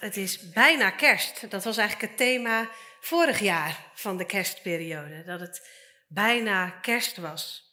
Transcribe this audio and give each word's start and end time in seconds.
Het 0.00 0.16
is 0.16 0.50
bijna 0.50 0.90
kerst. 0.90 1.50
Dat 1.50 1.64
was 1.64 1.76
eigenlijk 1.76 2.08
het 2.08 2.18
thema 2.18 2.70
vorig 3.00 3.40
jaar 3.40 3.90
van 3.94 4.16
de 4.16 4.26
kerstperiode. 4.26 5.24
Dat 5.24 5.40
het 5.40 5.68
bijna 6.08 6.70
kerst 6.70 7.16
was. 7.16 7.66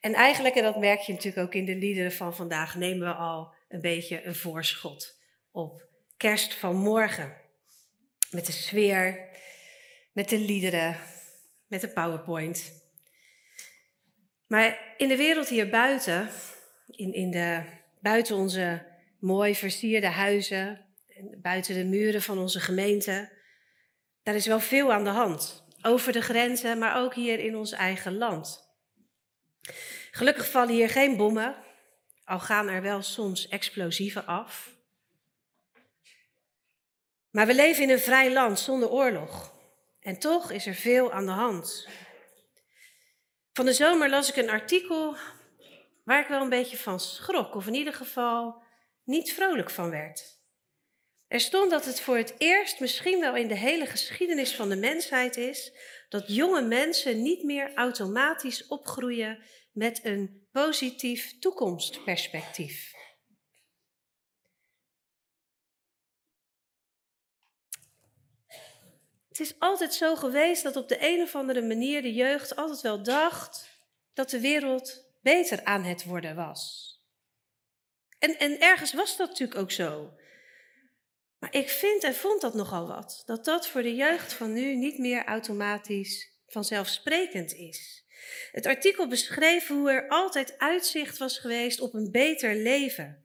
En 0.00 0.14
eigenlijk, 0.14 0.54
en 0.54 0.62
dat 0.62 0.78
merk 0.78 1.00
je 1.00 1.12
natuurlijk 1.12 1.46
ook 1.46 1.54
in 1.54 1.64
de 1.64 1.76
liederen 1.76 2.12
van 2.12 2.34
vandaag, 2.34 2.74
nemen 2.74 3.08
we 3.08 3.14
al 3.14 3.54
een 3.68 3.80
beetje 3.80 4.24
een 4.24 4.34
voorschot 4.34 5.18
op 5.50 5.82
kerst 6.16 6.54
van 6.54 6.76
morgen. 6.76 7.36
Met 8.30 8.46
de 8.46 8.52
sfeer, 8.52 9.28
met 10.12 10.28
de 10.28 10.38
liederen, 10.38 10.96
met 11.66 11.80
de 11.80 11.88
PowerPoint. 11.88 12.72
Maar 14.46 14.94
in 14.96 15.08
de 15.08 15.16
wereld 15.16 15.48
hier 15.48 15.68
buiten, 15.68 16.28
in, 16.86 17.12
in 17.12 17.30
de, 17.30 17.62
buiten 18.00 18.36
onze 18.36 18.86
mooi 19.20 19.54
versierde 19.54 20.06
huizen, 20.06 20.83
buiten 21.42 21.74
de 21.74 21.84
muren 21.84 22.22
van 22.22 22.38
onze 22.38 22.60
gemeente, 22.60 23.32
daar 24.22 24.34
is 24.34 24.46
wel 24.46 24.60
veel 24.60 24.92
aan 24.92 25.04
de 25.04 25.10
hand. 25.10 25.64
Over 25.82 26.12
de 26.12 26.22
grenzen, 26.22 26.78
maar 26.78 27.02
ook 27.02 27.14
hier 27.14 27.38
in 27.38 27.56
ons 27.56 27.72
eigen 27.72 28.16
land. 28.16 28.72
Gelukkig 30.10 30.50
vallen 30.50 30.74
hier 30.74 30.88
geen 30.88 31.16
bommen, 31.16 31.56
al 32.24 32.40
gaan 32.40 32.68
er 32.68 32.82
wel 32.82 33.02
soms 33.02 33.48
explosieven 33.48 34.26
af. 34.26 34.72
Maar 37.30 37.46
we 37.46 37.54
leven 37.54 37.82
in 37.82 37.90
een 37.90 37.98
vrij 37.98 38.32
land 38.32 38.58
zonder 38.58 38.90
oorlog. 38.90 39.52
En 40.00 40.18
toch 40.18 40.50
is 40.50 40.66
er 40.66 40.74
veel 40.74 41.12
aan 41.12 41.26
de 41.26 41.32
hand. 41.32 41.88
Van 43.52 43.64
de 43.64 43.72
zomer 43.72 44.10
las 44.10 44.28
ik 44.28 44.36
een 44.36 44.50
artikel 44.50 45.16
waar 46.04 46.20
ik 46.20 46.28
wel 46.28 46.40
een 46.40 46.48
beetje 46.48 46.76
van 46.76 47.00
schrok, 47.00 47.54
of 47.54 47.66
in 47.66 47.74
ieder 47.74 47.94
geval 47.94 48.62
niet 49.04 49.32
vrolijk 49.32 49.70
van 49.70 49.90
werd. 49.90 50.33
Er 51.28 51.40
stond 51.40 51.70
dat 51.70 51.84
het 51.84 52.00
voor 52.00 52.16
het 52.16 52.34
eerst, 52.38 52.80
misschien 52.80 53.20
wel 53.20 53.36
in 53.36 53.48
de 53.48 53.56
hele 53.56 53.86
geschiedenis 53.86 54.54
van 54.54 54.68
de 54.68 54.76
mensheid 54.76 55.36
is, 55.36 55.72
dat 56.08 56.24
jonge 56.26 56.62
mensen 56.62 57.22
niet 57.22 57.42
meer 57.42 57.74
automatisch 57.74 58.66
opgroeien 58.66 59.42
met 59.72 60.00
een 60.04 60.48
positief 60.52 61.38
toekomstperspectief. 61.38 62.92
Het 69.28 69.40
is 69.40 69.54
altijd 69.58 69.94
zo 69.94 70.16
geweest 70.16 70.62
dat 70.62 70.76
op 70.76 70.88
de 70.88 70.96
een 71.00 71.22
of 71.22 71.34
andere 71.34 71.62
manier 71.62 72.02
de 72.02 72.12
jeugd 72.12 72.56
altijd 72.56 72.80
wel 72.80 73.02
dacht 73.02 73.68
dat 74.12 74.30
de 74.30 74.40
wereld 74.40 75.04
beter 75.22 75.64
aan 75.64 75.82
het 75.82 76.04
worden 76.04 76.36
was. 76.36 76.92
En, 78.18 78.38
en 78.38 78.60
ergens 78.60 78.92
was 78.92 79.16
dat 79.16 79.28
natuurlijk 79.28 79.60
ook 79.60 79.70
zo. 79.70 80.12
Ik 81.50 81.68
vind 81.68 82.04
en 82.04 82.14
vond 82.14 82.40
dat 82.40 82.54
nogal 82.54 82.86
wat, 82.86 83.22
dat 83.26 83.44
dat 83.44 83.68
voor 83.68 83.82
de 83.82 83.94
jeugd 83.94 84.32
van 84.32 84.52
nu 84.52 84.76
niet 84.76 84.98
meer 84.98 85.24
automatisch 85.24 86.30
vanzelfsprekend 86.46 87.54
is. 87.54 88.04
Het 88.52 88.66
artikel 88.66 89.08
beschreef 89.08 89.66
hoe 89.66 89.90
er 89.90 90.08
altijd 90.08 90.58
uitzicht 90.58 91.18
was 91.18 91.38
geweest 91.38 91.80
op 91.80 91.94
een 91.94 92.10
beter 92.10 92.54
leven. 92.56 93.24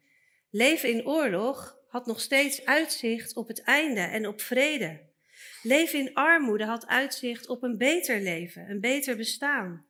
Leven 0.50 0.90
in 0.90 1.08
oorlog 1.08 1.78
had 1.88 2.06
nog 2.06 2.22
steeds 2.22 2.66
uitzicht 2.66 3.36
op 3.36 3.48
het 3.48 3.62
einde 3.62 4.02
en 4.02 4.28
op 4.28 4.42
vrede. 4.42 5.00
Leven 5.64 6.00
in 6.00 6.14
armoede 6.14 6.66
had 6.66 6.88
uitzicht 6.88 7.48
op 7.48 7.64
een 7.64 7.78
beter 7.78 8.22
leven, 8.22 8.70
een 8.70 8.80
beter 8.80 9.16
bestaan. 9.16 9.86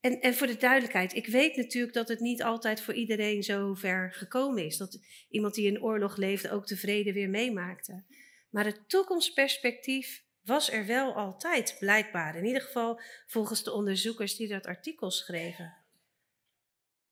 En, 0.00 0.20
en 0.20 0.34
voor 0.34 0.46
de 0.46 0.56
duidelijkheid, 0.56 1.14
ik 1.14 1.26
weet 1.26 1.56
natuurlijk 1.56 1.94
dat 1.94 2.08
het 2.08 2.20
niet 2.20 2.42
altijd 2.42 2.80
voor 2.80 2.94
iedereen 2.94 3.42
zo 3.42 3.74
ver 3.74 4.12
gekomen 4.12 4.64
is. 4.64 4.76
Dat 4.76 4.98
iemand 5.28 5.54
die 5.54 5.66
in 5.66 5.82
oorlog 5.82 6.16
leefde 6.16 6.50
ook 6.50 6.66
de 6.66 6.76
vrede 6.76 7.12
weer 7.12 7.30
meemaakte. 7.30 8.04
Maar 8.50 8.64
het 8.64 8.88
toekomstperspectief 8.88 10.22
was 10.42 10.70
er 10.70 10.86
wel 10.86 11.14
altijd, 11.14 11.76
blijkbaar. 11.78 12.36
In 12.36 12.44
ieder 12.44 12.62
geval 12.62 13.00
volgens 13.26 13.62
de 13.62 13.72
onderzoekers 13.72 14.36
die 14.36 14.48
dat 14.48 14.66
artikel 14.66 15.10
schreven. 15.10 15.76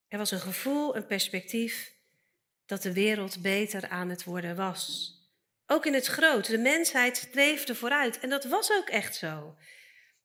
Er 0.09 0.19
was 0.19 0.31
een 0.31 0.41
gevoel, 0.41 0.97
een 0.97 1.07
perspectief 1.07 1.95
dat 2.67 2.83
de 2.83 2.93
wereld 2.93 3.43
beter 3.43 3.89
aan 3.89 4.09
het 4.09 4.25
worden 4.25 4.57
was. 4.57 5.15
Ook 5.67 5.87
in 5.87 5.95
het 5.95 6.07
groot. 6.07 6.47
De 6.47 6.59
mensheid 6.59 7.17
streefde 7.17 7.75
vooruit. 7.75 8.19
En 8.21 8.29
dat 8.29 8.45
was 8.45 8.73
ook 8.73 8.89
echt 8.89 9.17
zo. 9.17 9.57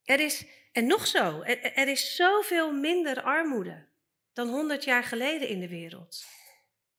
Er 0.03 0.19
is 0.19 0.46
en 0.72 0.88
nog 0.88 1.08
zo, 1.08 1.42
er, 1.42 1.88
is 1.88 2.16
zoveel 2.16 2.72
minder 2.74 3.22
armoede 3.22 3.88
dan 4.34 4.50
100 4.50 4.84
jaar 4.84 5.04
geleden 5.04 5.48
in 5.48 5.59
de 5.59 5.68
wereld. 5.68 6.26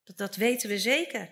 Dat, 0.05 0.16
dat 0.16 0.37
weten 0.37 0.69
we 0.69 0.78
zeker. 0.78 1.28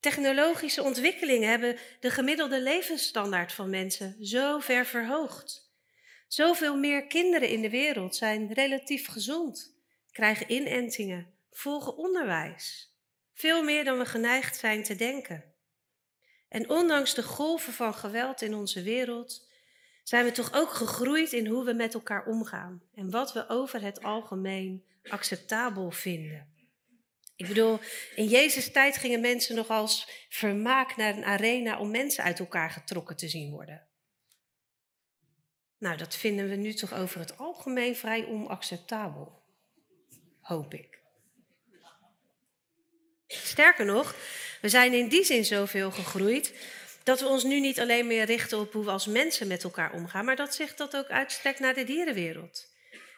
Technologische 0.00 0.82
ontwikkelingen 0.82 1.48
hebben 1.48 1.78
de 2.00 2.10
gemiddelde 2.10 2.60
levensstandaard 2.60 3.52
van 3.52 3.70
mensen 3.70 4.26
zo 4.26 4.58
ver 4.58 4.86
verhoogd. 4.86 5.72
Zoveel 6.28 6.76
meer 6.76 7.06
kinderen 7.06 7.48
in 7.48 7.62
de 7.62 7.70
wereld 7.70 8.16
zijn 8.16 8.52
relatief 8.52 9.06
gezond, 9.06 9.74
krijgen 10.10 10.52
inentingen, 10.52 11.34
volgen 11.50 11.96
onderwijs. 11.96 12.92
Veel 13.34 13.62
meer 13.62 13.84
dan 13.84 13.98
we 13.98 14.06
geneigd 14.06 14.56
zijn 14.56 14.82
te 14.82 14.96
denken. 14.96 15.54
En 16.48 16.68
ondanks 16.68 17.14
de 17.14 17.22
golven 17.22 17.72
van 17.72 17.94
geweld 17.94 18.42
in 18.42 18.54
onze 18.54 18.82
wereld 18.82 19.47
zijn 20.08 20.24
we 20.24 20.32
toch 20.32 20.52
ook 20.52 20.70
gegroeid 20.70 21.32
in 21.32 21.46
hoe 21.46 21.64
we 21.64 21.72
met 21.72 21.94
elkaar 21.94 22.26
omgaan 22.26 22.82
en 22.94 23.10
wat 23.10 23.32
we 23.32 23.48
over 23.48 23.82
het 23.82 24.02
algemeen 24.02 24.84
acceptabel 25.08 25.90
vinden. 25.90 26.52
Ik 27.36 27.48
bedoel, 27.48 27.78
in 28.14 28.26
Jezus' 28.26 28.72
tijd 28.72 28.96
gingen 28.96 29.20
mensen 29.20 29.56
nog 29.56 29.68
als 29.68 30.10
vermaak 30.28 30.96
naar 30.96 31.16
een 31.16 31.24
arena 31.24 31.78
om 31.78 31.90
mensen 31.90 32.24
uit 32.24 32.38
elkaar 32.38 32.70
getrokken 32.70 33.16
te 33.16 33.28
zien 33.28 33.50
worden. 33.50 33.86
Nou, 35.78 35.96
dat 35.96 36.16
vinden 36.16 36.48
we 36.48 36.56
nu 36.56 36.74
toch 36.74 36.94
over 36.94 37.20
het 37.20 37.38
algemeen 37.38 37.96
vrij 37.96 38.26
onacceptabel. 38.26 39.42
Hoop 40.40 40.74
ik. 40.74 40.98
Sterker 43.26 43.84
nog, 43.84 44.16
we 44.60 44.68
zijn 44.68 44.92
in 44.92 45.08
die 45.08 45.24
zin 45.24 45.44
zoveel 45.44 45.90
gegroeid 45.90 46.52
dat 47.08 47.20
we 47.20 47.28
ons 47.28 47.44
nu 47.44 47.60
niet 47.60 47.80
alleen 47.80 48.06
meer 48.06 48.24
richten 48.24 48.58
op 48.58 48.72
hoe 48.72 48.84
we 48.84 48.90
als 48.90 49.06
mensen 49.06 49.46
met 49.46 49.64
elkaar 49.64 49.92
omgaan, 49.92 50.24
maar 50.24 50.36
dat 50.36 50.54
zich 50.54 50.74
dat 50.74 50.96
ook 50.96 51.08
uitstrekt 51.08 51.60
naar 51.60 51.74
de 51.74 51.84
dierenwereld. 51.84 52.66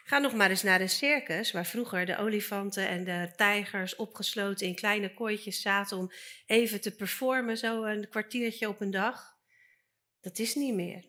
Ga 0.03 0.17
nog 0.17 0.33
maar 0.33 0.49
eens 0.49 0.63
naar 0.63 0.81
een 0.81 0.89
circus, 0.89 1.51
waar 1.51 1.65
vroeger 1.65 2.05
de 2.05 2.17
olifanten 2.17 2.87
en 2.87 3.03
de 3.03 3.31
tijgers 3.35 3.95
opgesloten 3.95 4.67
in 4.67 4.75
kleine 4.75 5.13
kooitjes 5.13 5.61
zaten 5.61 5.97
om 5.97 6.11
even 6.45 6.81
te 6.81 6.95
performen, 6.95 7.57
zo 7.57 7.83
een 7.83 8.09
kwartiertje 8.09 8.67
op 8.67 8.81
een 8.81 8.91
dag. 8.91 9.37
Dat 10.21 10.39
is 10.39 10.55
niet 10.55 10.73
meer, 10.73 11.05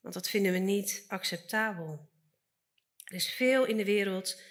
want 0.00 0.14
dat 0.14 0.28
vinden 0.28 0.52
we 0.52 0.58
niet 0.58 1.04
acceptabel. 1.08 2.08
Er 3.04 3.14
is 3.14 3.32
veel 3.32 3.64
in 3.64 3.76
de 3.76 3.84
wereld 3.84 4.42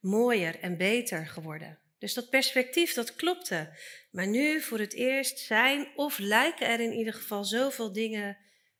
mooier 0.00 0.60
en 0.60 0.76
beter 0.76 1.26
geworden. 1.26 1.78
Dus 1.98 2.14
dat 2.14 2.30
perspectief, 2.30 2.92
dat 2.94 3.14
klopte. 3.14 3.76
Maar 4.10 4.26
nu 4.26 4.60
voor 4.60 4.78
het 4.78 4.92
eerst 4.92 5.38
zijn 5.38 5.88
of 5.94 6.18
lijken 6.18 6.66
er 6.66 6.80
in 6.80 6.92
ieder 6.92 7.14
geval 7.14 7.44
zoveel 7.44 7.92
dingen 7.92 8.38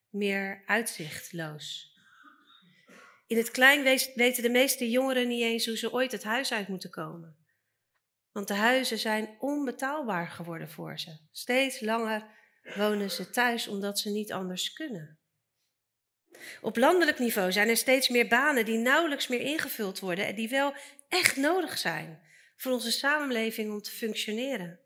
meer 0.09 0.63
uitzichtloos. 0.65 1.95
In 3.27 3.37
het 3.37 3.51
klein 3.51 3.83
weten 4.15 4.43
de 4.43 4.49
meeste 4.49 4.89
jongeren 4.89 5.27
niet 5.27 5.41
eens 5.41 5.65
hoe 5.65 5.77
ze 5.77 5.91
ooit 5.91 6.11
het 6.11 6.23
huis 6.23 6.51
uit 6.51 6.67
moeten 6.67 6.89
komen. 6.89 7.37
Want 8.31 8.47
de 8.47 8.53
huizen 8.53 8.97
zijn 8.97 9.35
onbetaalbaar 9.39 10.27
geworden 10.27 10.69
voor 10.69 10.99
ze. 10.99 11.17
Steeds 11.31 11.79
langer 11.79 12.25
wonen 12.75 13.11
ze 13.11 13.29
thuis 13.29 13.67
omdat 13.67 13.99
ze 13.99 14.09
niet 14.09 14.31
anders 14.31 14.73
kunnen. 14.73 15.19
Op 16.61 16.77
landelijk 16.77 17.19
niveau 17.19 17.51
zijn 17.51 17.69
er 17.69 17.77
steeds 17.77 18.09
meer 18.09 18.27
banen 18.27 18.65
die 18.65 18.77
nauwelijks 18.77 19.27
meer 19.27 19.41
ingevuld 19.41 19.99
worden 19.99 20.25
en 20.25 20.35
die 20.35 20.49
wel 20.49 20.73
echt 21.07 21.35
nodig 21.35 21.77
zijn 21.77 22.26
voor 22.57 22.71
onze 22.71 22.91
samenleving 22.91 23.71
om 23.71 23.81
te 23.81 23.91
functioneren. 23.91 24.79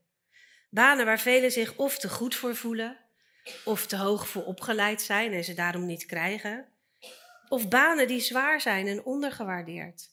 Banen 0.70 1.06
waar 1.06 1.20
velen 1.20 1.52
zich 1.52 1.76
of 1.76 2.00
te 2.00 2.09
goed 2.09 2.36
voor 2.36 2.56
voelen, 2.56 2.98
of 3.66 3.88
te 3.88 3.96
hoog 3.96 4.28
voor 4.28 4.46
opgeleid 4.46 5.02
zijn 5.02 5.34
en 5.34 5.44
ze 5.44 5.53
daarom 5.53 5.85
niet 5.85 6.06
krijgen. 6.06 6.68
Of 7.47 7.68
banen 7.68 8.08
die 8.08 8.20
zwaar 8.20 8.62
zijn 8.62 8.88
en 8.88 9.03
ondergewaardeerd, 9.03 10.09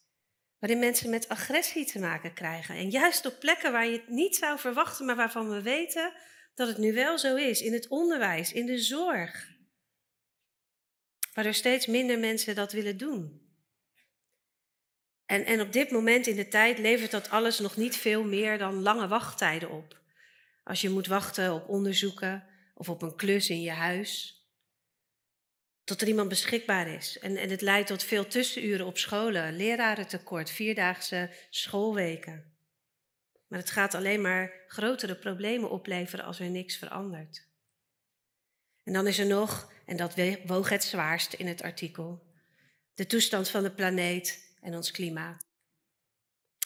waarin 0.59 0.79
mensen 0.79 1.11
met 1.11 1.29
agressie 1.29 1.87
te 1.87 1.99
maken 1.99 2.33
krijgen. 2.33 2.75
En 2.75 2.91
juist 2.91 3.27
op 3.27 3.41
plekken 3.41 3.73
waar 3.73 3.87
je 3.87 3.93
het 3.93 4.09
niet 4.09 4.37
zou 4.37 4.59
verwachten, 4.59 5.07
maar 5.07 5.17
waarvan 5.17 5.51
we 5.51 5.63
weten 5.63 6.13
dat 6.55 6.69
het 6.69 6.79
nu 6.79 6.93
wel 6.93 7.19
zo 7.19 7.37
is, 7.37 7.63
in 7.63 7.73
het 7.73 7.89
onderwijs, 7.89 8.53
in 8.53 8.67
de 8.67 8.79
zorg. 8.79 9.57
Waardoor 11.35 11.55
steeds 11.55 11.87
minder 11.87 12.19
mensen 12.19 12.55
dat 12.55 12.73
willen 12.73 12.97
doen. 12.97 13.48
En, 15.29 15.45
en 15.45 15.61
op 15.61 15.73
dit 15.73 15.91
moment 15.91 16.27
in 16.27 16.37
de 16.37 16.49
tijd 16.49 16.79
levert 16.79 17.11
dat 17.11 17.31
alles 17.31 17.59
nog 17.59 17.77
niet 17.77 17.97
veel 17.97 18.25
meer 18.25 18.59
dan 18.59 18.83
lange 18.83 19.09
wachttijden 19.09 19.71
op. 19.71 20.01
Als 20.65 20.81
je 20.81 20.91
moet 20.91 21.07
wachten 21.07 21.53
op 21.53 21.69
onderzoeken 21.69 22.45
of 22.75 22.89
op 22.89 23.03
een 23.03 23.17
klus 23.17 23.51
in 23.51 23.61
je 23.61 23.71
huis. 23.71 24.43
Tot 25.85 26.01
er 26.01 26.09
iemand 26.09 26.29
beschikbaar 26.29 26.89
is. 26.89 27.19
En, 27.19 27.37
en 27.37 27.51
het 27.51 27.61
leidt 27.61 27.89
tot 27.89 28.03
veel 28.03 28.27
tussenuren 28.27 28.87
op 28.87 28.99
scholen, 28.99 29.57
lerarentekort, 29.57 30.51
vierdaagse 30.51 31.31
schoolweken. 31.51 32.57
Maar 33.47 33.59
het 33.59 33.71
gaat 33.71 33.95
alleen 33.95 34.21
maar 34.21 34.53
grotere 34.67 35.17
problemen 35.17 35.71
opleveren 35.71 36.25
als 36.25 36.41
er 36.41 36.51
niks 36.51 36.77
verandert. 36.77 37.47
En 38.85 38.93
dan 38.93 39.07
is 39.07 39.19
er 39.19 39.27
nog, 39.27 39.73
en 39.87 39.97
dat 39.97 40.15
woog 40.47 40.69
het 40.69 40.85
zwaarst 40.85 41.33
in 41.33 41.47
het 41.47 41.63
artikel, 41.63 42.27
de 42.95 43.07
toestand 43.07 43.49
van 43.49 43.63
de 43.63 43.71
planeet 43.71 44.48
en 44.69 44.77
ons 44.77 44.91
klimaat. 44.91 45.47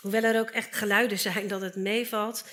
Hoewel 0.01 0.23
er 0.23 0.41
ook 0.41 0.51
echt 0.51 0.75
geluiden 0.75 1.19
zijn 1.19 1.49
dat 1.49 1.61
het 1.61 1.77
meevalt, 1.77 2.45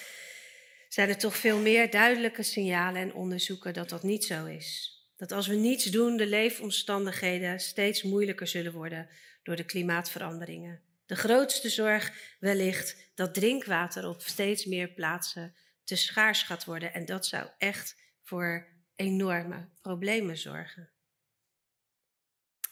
zijn 0.88 1.10
er 1.10 1.18
toch 1.18 1.38
veel 1.38 1.60
meer 1.60 1.90
duidelijke 1.90 2.44
signalen 2.44 3.02
en 3.02 3.14
onderzoeken 3.14 3.74
dat 3.74 3.90
dat 3.90 4.04
niet 4.04 4.26
zo 4.26 4.46
is. 4.46 4.98
Dat 5.18 5.32
als 5.32 5.48
we 5.48 5.56
niets 5.56 5.86
doen, 5.86 6.18
de 6.18 6.28
leefomstandigheden 6.28 7.60
steeds 7.60 8.04
moeilijker 8.04 8.48
zullen 8.48 8.72
worden 8.72 9.10
door 9.44 9.56
de 9.56 9.64
klimaatveranderingen. 9.64 10.82
De 11.06 11.16
grootste 11.16 11.70
zorg 11.70 12.36
wellicht 12.40 13.12
dat 13.16 13.34
drinkwater 13.34 14.08
op 14.08 14.22
steeds 14.22 14.66
meer 14.66 14.90
plaatsen 14.90 15.56
te 15.84 15.96
schaars 15.96 16.44
gaat 16.44 16.66
worden. 16.66 16.94
En 16.94 17.06
dat 17.06 17.26
zou 17.26 17.48
echt 17.58 17.96
voor 18.24 18.68
enorme 18.96 19.70
problemen 19.82 20.38
zorgen. 20.38 20.90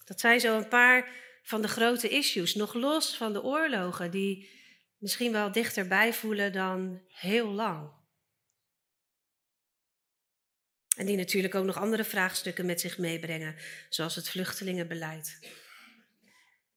Dat 0.06 0.19
zijn 0.19 0.39
zo 0.39 0.57
een 0.57 0.68
paar 0.68 1.26
van 1.48 1.62
de 1.62 1.68
grote 1.68 2.10
issues, 2.10 2.56
nog 2.56 2.74
los 2.74 3.16
van 3.16 3.34
de 3.34 3.44
oorlogen, 3.44 4.12
die 4.12 4.50
misschien 4.98 5.32
wel 5.32 5.52
dichterbij 5.52 6.14
voelen 6.14 6.54
dan 6.54 7.02
heel 7.08 7.48
lang. 7.48 7.92
En 10.96 11.06
die 11.06 11.16
natuurlijk 11.16 11.56
ook 11.56 11.66
nog 11.66 11.78
andere 11.78 12.04
vraagstukken 12.04 12.66
met 12.66 12.82
zich 12.82 12.98
meebrengen, 12.98 13.56
zoals 13.90 14.16
het 14.16 14.30
vluchtelingenbeleid. 14.30 15.40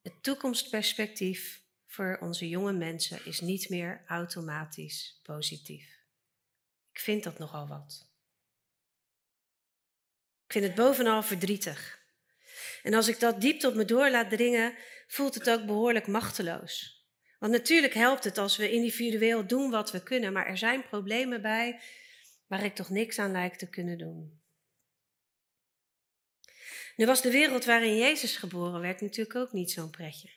Het 0.03 0.23
toekomstperspectief 0.23 1.63
voor 1.87 2.19
onze 2.21 2.49
jonge 2.49 2.73
mensen 2.73 3.25
is 3.25 3.41
niet 3.41 3.69
meer 3.69 4.05
automatisch 4.07 5.21
positief. 5.23 5.99
Ik 6.93 7.01
vind 7.01 7.25
dat 7.25 7.39
nogal 7.39 7.69
wat. 7.69 8.11
Ik 10.47 10.53
vind 10.53 10.65
het 10.65 10.75
bovenal 10.75 11.23
verdrietig. 11.23 12.00
En 12.82 12.94
als 12.94 13.09
ik 13.09 13.21
dat 13.21 13.41
diep 13.41 13.61
tot 13.61 13.75
me 13.75 13.85
door 13.85 14.11
laat 14.11 14.31
dringen, 14.31 14.75
voelt 15.06 15.35
het 15.35 15.50
ook 15.50 15.67
behoorlijk 15.67 16.06
machteloos. 16.06 17.05
Want 17.38 17.53
natuurlijk 17.53 17.94
helpt 17.94 18.25
het 18.25 18.38
als 18.38 18.56
we 18.56 18.71
individueel 18.71 19.47
doen 19.47 19.71
wat 19.71 19.91
we 19.91 20.03
kunnen, 20.03 20.32
maar 20.32 20.47
er 20.47 20.59
zijn 20.59 20.88
problemen 20.88 21.43
bij 21.43 21.81
waar 22.47 22.65
ik 22.65 22.75
toch 22.75 22.91
niks 22.91 23.19
aan 23.19 23.32
lijkt 23.32 23.59
te 23.59 23.69
kunnen 23.69 23.99
doen. 23.99 24.41
Nu 26.97 27.06
was 27.06 27.23
de 27.23 27.31
wereld 27.31 27.65
waarin 27.65 27.97
Jezus 27.97 28.37
geboren 28.37 28.81
werd 28.81 29.00
natuurlijk 29.00 29.37
ook 29.37 29.53
niet 29.53 29.71
zo'n 29.71 29.91
pretje. 29.91 30.31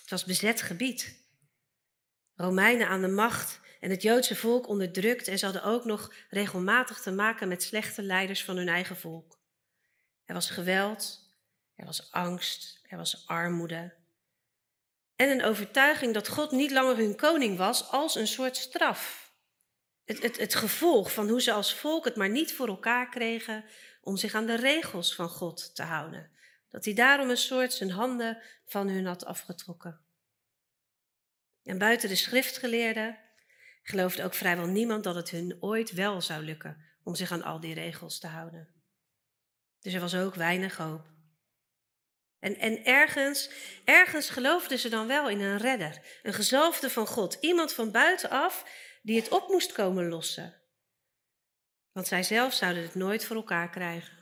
Het 0.00 0.10
was 0.10 0.24
bezet 0.24 0.62
gebied. 0.62 1.24
Romeinen 2.34 2.88
aan 2.88 3.00
de 3.00 3.08
macht 3.08 3.60
en 3.80 3.90
het 3.90 4.02
Joodse 4.02 4.36
volk 4.36 4.68
onderdrukt 4.68 5.28
en 5.28 5.38
ze 5.38 5.44
hadden 5.44 5.64
ook 5.64 5.84
nog 5.84 6.14
regelmatig 6.28 7.00
te 7.00 7.12
maken 7.12 7.48
met 7.48 7.62
slechte 7.62 8.02
leiders 8.02 8.44
van 8.44 8.56
hun 8.56 8.68
eigen 8.68 8.96
volk. 8.96 9.39
Er 10.30 10.36
was 10.36 10.50
geweld, 10.50 11.32
er 11.74 11.84
was 11.84 12.12
angst, 12.12 12.80
er 12.88 12.96
was 12.96 13.26
armoede. 13.26 13.94
En 15.16 15.30
een 15.30 15.44
overtuiging 15.44 16.14
dat 16.14 16.28
God 16.28 16.50
niet 16.50 16.70
langer 16.70 16.96
hun 16.96 17.16
koning 17.16 17.58
was 17.58 17.88
als 17.88 18.14
een 18.14 18.26
soort 18.26 18.56
straf. 18.56 19.32
Het, 20.04 20.22
het, 20.22 20.38
het 20.38 20.54
gevolg 20.54 21.12
van 21.12 21.28
hoe 21.28 21.40
ze 21.40 21.52
als 21.52 21.74
volk 21.74 22.04
het 22.04 22.16
maar 22.16 22.28
niet 22.28 22.52
voor 22.52 22.68
elkaar 22.68 23.08
kregen 23.08 23.64
om 24.02 24.16
zich 24.16 24.34
aan 24.34 24.46
de 24.46 24.54
regels 24.54 25.14
van 25.14 25.28
God 25.28 25.74
te 25.74 25.82
houden. 25.82 26.30
Dat 26.68 26.84
hij 26.84 26.94
daarom 26.94 27.30
een 27.30 27.36
soort 27.36 27.72
zijn 27.72 27.90
handen 27.90 28.42
van 28.66 28.88
hun 28.88 29.06
had 29.06 29.24
afgetrokken. 29.24 30.00
En 31.62 31.78
buiten 31.78 32.08
de 32.08 32.16
schriftgeleerden 32.16 33.18
geloofde 33.82 34.24
ook 34.24 34.34
vrijwel 34.34 34.66
niemand 34.66 35.04
dat 35.04 35.14
het 35.14 35.30
hun 35.30 35.56
ooit 35.60 35.92
wel 35.92 36.20
zou 36.20 36.44
lukken 36.44 36.84
om 37.02 37.14
zich 37.14 37.32
aan 37.32 37.42
al 37.42 37.60
die 37.60 37.74
regels 37.74 38.18
te 38.18 38.26
houden. 38.26 38.79
Dus 39.80 39.92
er 39.92 40.00
was 40.00 40.14
ook 40.14 40.34
weinig 40.34 40.76
hoop. 40.76 41.08
En, 42.38 42.56
en 42.56 42.84
ergens, 42.84 43.50
ergens 43.84 44.30
geloofden 44.30 44.78
ze 44.78 44.88
dan 44.88 45.06
wel 45.06 45.28
in 45.28 45.40
een 45.40 45.58
redder, 45.58 46.20
een 46.22 46.34
gezalfde 46.34 46.90
van 46.90 47.06
God, 47.06 47.36
iemand 47.40 47.72
van 47.72 47.90
buitenaf 47.90 48.64
die 49.02 49.20
het 49.20 49.28
op 49.28 49.48
moest 49.48 49.72
komen 49.72 50.08
lossen. 50.08 50.60
Want 51.92 52.06
zij 52.06 52.22
zelf 52.22 52.52
zouden 52.52 52.82
het 52.82 52.94
nooit 52.94 53.24
voor 53.24 53.36
elkaar 53.36 53.70
krijgen. 53.70 54.18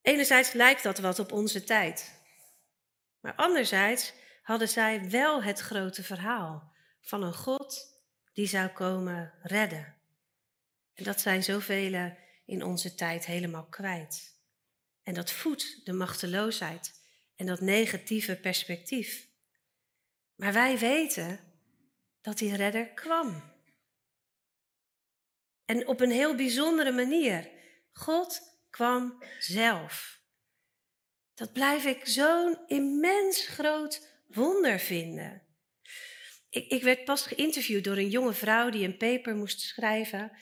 Enerzijds 0.00 0.52
lijkt 0.52 0.82
dat 0.82 0.98
wat 0.98 1.18
op 1.18 1.32
onze 1.32 1.64
tijd. 1.64 2.20
Maar 3.20 3.34
anderzijds 3.34 4.12
hadden 4.42 4.68
zij 4.68 5.10
wel 5.10 5.42
het 5.42 5.60
grote 5.60 6.02
verhaal 6.02 6.72
van 7.00 7.22
een 7.22 7.34
God 7.34 8.00
die 8.32 8.46
zou 8.46 8.68
komen 8.68 9.34
redden. 9.42 9.96
En 10.94 11.04
dat 11.04 11.20
zijn 11.20 11.42
zoveel 11.42 11.92
in 12.52 12.64
onze 12.64 12.94
tijd 12.94 13.26
helemaal 13.26 13.66
kwijt. 13.66 14.40
En 15.02 15.14
dat 15.14 15.30
voedt 15.32 15.84
de 15.84 15.92
machteloosheid 15.92 17.00
en 17.36 17.46
dat 17.46 17.60
negatieve 17.60 18.36
perspectief. 18.36 19.28
Maar 20.34 20.52
wij 20.52 20.78
weten 20.78 21.40
dat 22.20 22.38
die 22.38 22.56
redder 22.56 22.88
kwam. 22.88 23.42
En 25.64 25.86
op 25.86 26.00
een 26.00 26.10
heel 26.10 26.34
bijzondere 26.34 26.92
manier. 26.92 27.50
God 27.92 28.40
kwam 28.70 29.24
zelf. 29.38 30.20
Dat 31.34 31.52
blijf 31.52 31.84
ik 31.84 32.06
zo'n 32.06 32.58
immens 32.66 33.46
groot 33.46 34.08
wonder 34.26 34.78
vinden. 34.78 35.42
Ik, 36.48 36.68
ik 36.68 36.82
werd 36.82 37.04
pas 37.04 37.26
geïnterviewd 37.26 37.84
door 37.84 37.96
een 37.96 38.10
jonge 38.10 38.32
vrouw 38.32 38.70
die 38.70 38.84
een 38.84 38.96
paper 38.96 39.36
moest 39.36 39.60
schrijven, 39.60 40.32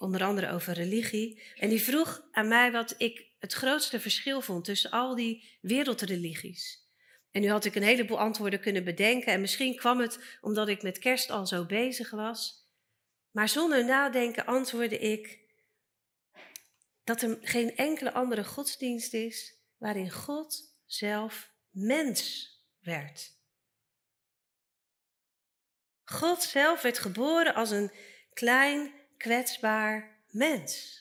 onder 0.00 0.24
andere 0.24 0.50
over 0.50 0.72
religie. 0.72 1.42
En 1.56 1.68
die 1.68 1.82
vroeg 1.82 2.22
aan 2.30 2.48
mij 2.48 2.72
wat 2.72 2.94
ik 2.98 3.28
het 3.38 3.52
grootste 3.52 4.00
verschil 4.00 4.40
vond 4.40 4.64
tussen 4.64 4.90
al 4.90 5.14
die 5.14 5.58
wereldreligies. 5.60 6.88
En 7.30 7.40
nu 7.40 7.48
had 7.48 7.64
ik 7.64 7.74
een 7.74 7.82
heleboel 7.82 8.18
antwoorden 8.18 8.60
kunnen 8.60 8.84
bedenken. 8.84 9.32
En 9.32 9.40
misschien 9.40 9.76
kwam 9.76 10.00
het 10.00 10.38
omdat 10.40 10.68
ik 10.68 10.82
met 10.82 10.98
kerst 10.98 11.30
al 11.30 11.46
zo 11.46 11.64
bezig 11.66 12.10
was. 12.10 12.68
Maar 13.30 13.48
zonder 13.48 13.84
nadenken 13.84 14.46
antwoordde 14.46 14.98
ik 14.98 15.38
dat 17.04 17.22
er 17.22 17.38
geen 17.40 17.76
enkele 17.76 18.12
andere 18.12 18.44
godsdienst 18.44 19.14
is 19.14 19.54
waarin 19.76 20.10
God 20.10 20.74
zelf 20.86 21.52
mens 21.70 22.48
werd. 22.78 23.38
God 26.04 26.42
zelf 26.42 26.82
werd 26.82 26.98
geboren 26.98 27.54
als 27.54 27.70
een 27.70 27.92
klein, 28.32 28.92
kwetsbaar 29.20 30.18
mens. 30.30 30.98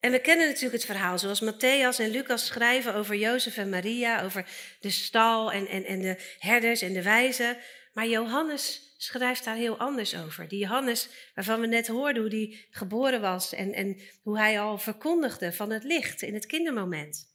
En 0.00 0.10
we 0.10 0.20
kennen 0.20 0.46
natuurlijk 0.46 0.74
het 0.74 0.84
verhaal, 0.84 1.18
zoals 1.18 1.42
Matthäus 1.42 2.00
en 2.00 2.10
Lucas 2.10 2.46
schrijven 2.46 2.94
over 2.94 3.16
Jozef 3.16 3.56
en 3.56 3.68
Maria, 3.68 4.22
over 4.22 4.46
de 4.80 4.90
stal 4.90 5.52
en, 5.52 5.66
en, 5.66 5.84
en 5.84 6.00
de 6.00 6.16
herders 6.38 6.82
en 6.82 6.92
de 6.92 7.02
wijzen. 7.02 7.56
Maar 7.92 8.06
Johannes 8.06 8.94
schrijft 8.96 9.44
daar 9.44 9.56
heel 9.56 9.78
anders 9.78 10.16
over. 10.16 10.48
Die 10.48 10.58
Johannes, 10.58 11.08
waarvan 11.34 11.60
we 11.60 11.66
net 11.66 11.86
hoorden 11.86 12.22
hoe 12.22 12.30
hij 12.30 12.66
geboren 12.70 13.20
was 13.20 13.52
en, 13.52 13.72
en 13.72 14.00
hoe 14.22 14.38
hij 14.38 14.60
al 14.60 14.78
verkondigde 14.78 15.52
van 15.52 15.70
het 15.70 15.84
licht 15.84 16.22
in 16.22 16.34
het 16.34 16.46
kindermoment. 16.46 17.27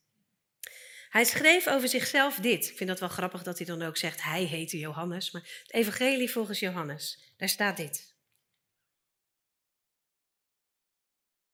Hij 1.14 1.24
schreef 1.24 1.68
over 1.68 1.88
zichzelf 1.88 2.36
dit. 2.36 2.70
Ik 2.70 2.78
vind 2.78 2.90
dat 2.90 3.00
wel 3.00 3.10
grappig 3.10 3.44
dat 3.44 3.58
hij 3.58 3.68
dan 3.68 3.82
ook 3.82 3.98
zegt, 3.98 4.24
hij 4.24 4.44
heette 4.44 4.78
Johannes. 4.78 5.32
Maar 5.32 5.42
het 5.62 5.74
evangelie 5.74 6.32
volgens 6.32 6.60
Johannes, 6.60 7.34
daar 7.38 7.50
staat 7.50 7.78
dit. 7.78 8.16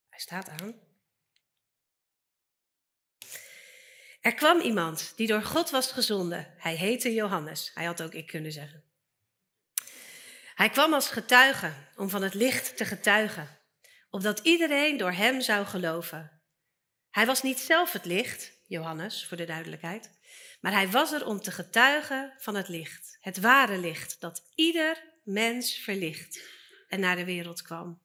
Hij 0.08 0.20
staat 0.20 0.48
aan. 0.48 0.74
Er 4.20 4.34
kwam 4.34 4.60
iemand 4.60 5.12
die 5.16 5.26
door 5.26 5.42
God 5.42 5.70
was 5.70 5.92
gezonden. 5.92 6.54
Hij 6.56 6.74
heette 6.74 7.14
Johannes. 7.14 7.70
Hij 7.74 7.84
had 7.84 8.02
ook 8.02 8.14
ik 8.14 8.26
kunnen 8.26 8.52
zeggen. 8.52 8.84
Hij 10.54 10.68
kwam 10.70 10.94
als 10.94 11.08
getuige 11.08 11.72
om 11.96 12.08
van 12.08 12.22
het 12.22 12.34
licht 12.34 12.76
te 12.76 12.84
getuigen, 12.84 13.58
opdat 14.10 14.38
iedereen 14.38 14.96
door 14.96 15.12
hem 15.12 15.40
zou 15.40 15.66
geloven. 15.66 16.42
Hij 17.10 17.26
was 17.26 17.42
niet 17.42 17.58
zelf 17.58 17.92
het 17.92 18.04
licht, 18.04 18.58
Johannes, 18.70 19.26
voor 19.26 19.36
de 19.36 19.44
duidelijkheid, 19.44 20.10
maar 20.60 20.72
hij 20.72 20.88
was 20.88 21.12
er 21.12 21.26
om 21.26 21.40
te 21.40 21.50
getuigen 21.50 22.32
van 22.38 22.54
het 22.54 22.68
licht, 22.68 23.18
het 23.20 23.40
ware 23.40 23.78
licht 23.78 24.20
dat 24.20 24.42
ieder 24.54 25.02
mens 25.24 25.74
verlicht 25.74 26.42
en 26.88 27.00
naar 27.00 27.16
de 27.16 27.24
wereld 27.24 27.62
kwam. 27.62 28.00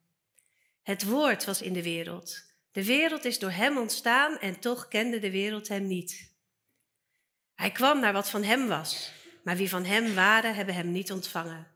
Het 0.83 1.03
woord 1.03 1.45
was 1.45 1.61
in 1.61 1.73
de 1.73 1.83
wereld. 1.83 2.53
De 2.71 2.85
wereld 2.85 3.25
is 3.25 3.39
door 3.39 3.51
hem 3.51 3.77
ontstaan 3.77 4.37
en 4.39 4.59
toch 4.59 4.87
kende 4.87 5.19
de 5.19 5.31
wereld 5.31 5.67
hem 5.67 5.87
niet. 5.87 6.33
Hij 7.55 7.71
kwam 7.71 7.99
naar 7.99 8.13
wat 8.13 8.29
van 8.29 8.43
hem 8.43 8.67
was, 8.67 9.11
maar 9.43 9.55
wie 9.55 9.69
van 9.69 9.85
hem 9.85 10.13
waren, 10.13 10.55
hebben 10.55 10.75
hem 10.75 10.91
niet 10.91 11.11
ontvangen. 11.11 11.67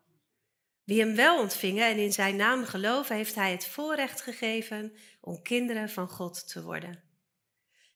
Wie 0.84 1.00
hem 1.00 1.16
wel 1.16 1.40
ontvingen 1.40 1.88
en 1.88 1.98
in 1.98 2.14
zijn 2.14 2.36
naam 2.36 2.66
geloven, 2.66 3.16
heeft 3.16 3.36
hij 3.36 3.52
het 3.52 3.68
voorrecht 3.68 4.22
gegeven 4.22 4.94
om 5.22 5.42
kinderen 5.42 5.90
van 5.90 6.10
God 6.10 6.50
te 6.50 6.64
worden. 6.64 7.09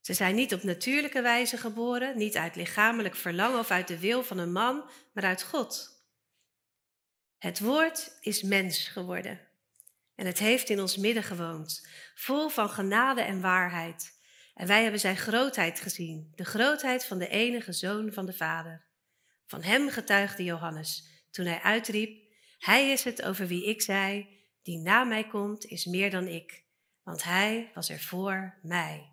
Ze 0.04 0.14
zijn 0.14 0.36
niet 0.36 0.54
op 0.54 0.64
natuurlijke 0.64 1.22
wijze 1.22 1.58
geboren, 1.58 2.18
niet 2.18 2.38
uit 2.38 2.56
lichamelijk 2.56 3.16
verlangen 3.16 3.60
of 3.60 3.72
uit 3.72 3.88
de 3.88 4.00
wil 4.00 4.24
van 4.24 4.38
een 4.38 4.52
man, 4.52 4.90
maar 5.14 5.24
uit 5.24 5.44
God. 5.44 6.04
Het 7.38 7.60
woord 7.60 8.18
is 8.22 8.42
mens 8.42 8.88
geworden 8.88 9.40
en 10.16 10.26
het 10.26 10.40
heeft 10.40 10.70
in 10.70 10.80
ons 10.80 10.98
midden 10.98 11.24
gewoond, 11.24 11.88
vol 12.16 12.50
van 12.50 12.70
genade 12.70 13.22
en 13.22 13.42
waarheid. 13.42 14.22
En 14.54 14.68
wij 14.68 14.82
hebben 14.82 15.00
zijn 15.00 15.18
grootheid 15.18 15.80
gezien, 15.80 16.32
de 16.36 16.46
grootheid 16.46 17.06
van 17.06 17.18
de 17.18 17.28
enige 17.28 17.74
zoon 17.74 18.14
van 18.14 18.26
de 18.26 18.34
Vader. 18.34 18.86
Van 19.46 19.64
hem 19.64 19.90
getuigde 19.90 20.44
Johannes 20.44 21.08
toen 21.32 21.46
hij 21.46 21.62
uitriep: 21.62 22.34
Hij 22.60 22.92
is 22.92 23.04
het 23.04 23.22
over 23.22 23.48
wie 23.48 23.66
ik 23.66 23.82
zei: 23.82 24.28
Die 24.62 24.78
na 24.78 25.04
mij 25.04 25.28
komt, 25.28 25.66
is 25.66 25.86
meer 25.86 26.10
dan 26.12 26.28
ik, 26.28 26.64
want 27.04 27.24
hij 27.24 27.72
was 27.74 27.90
er 27.90 28.00
voor 28.00 28.60
mij. 28.62 29.13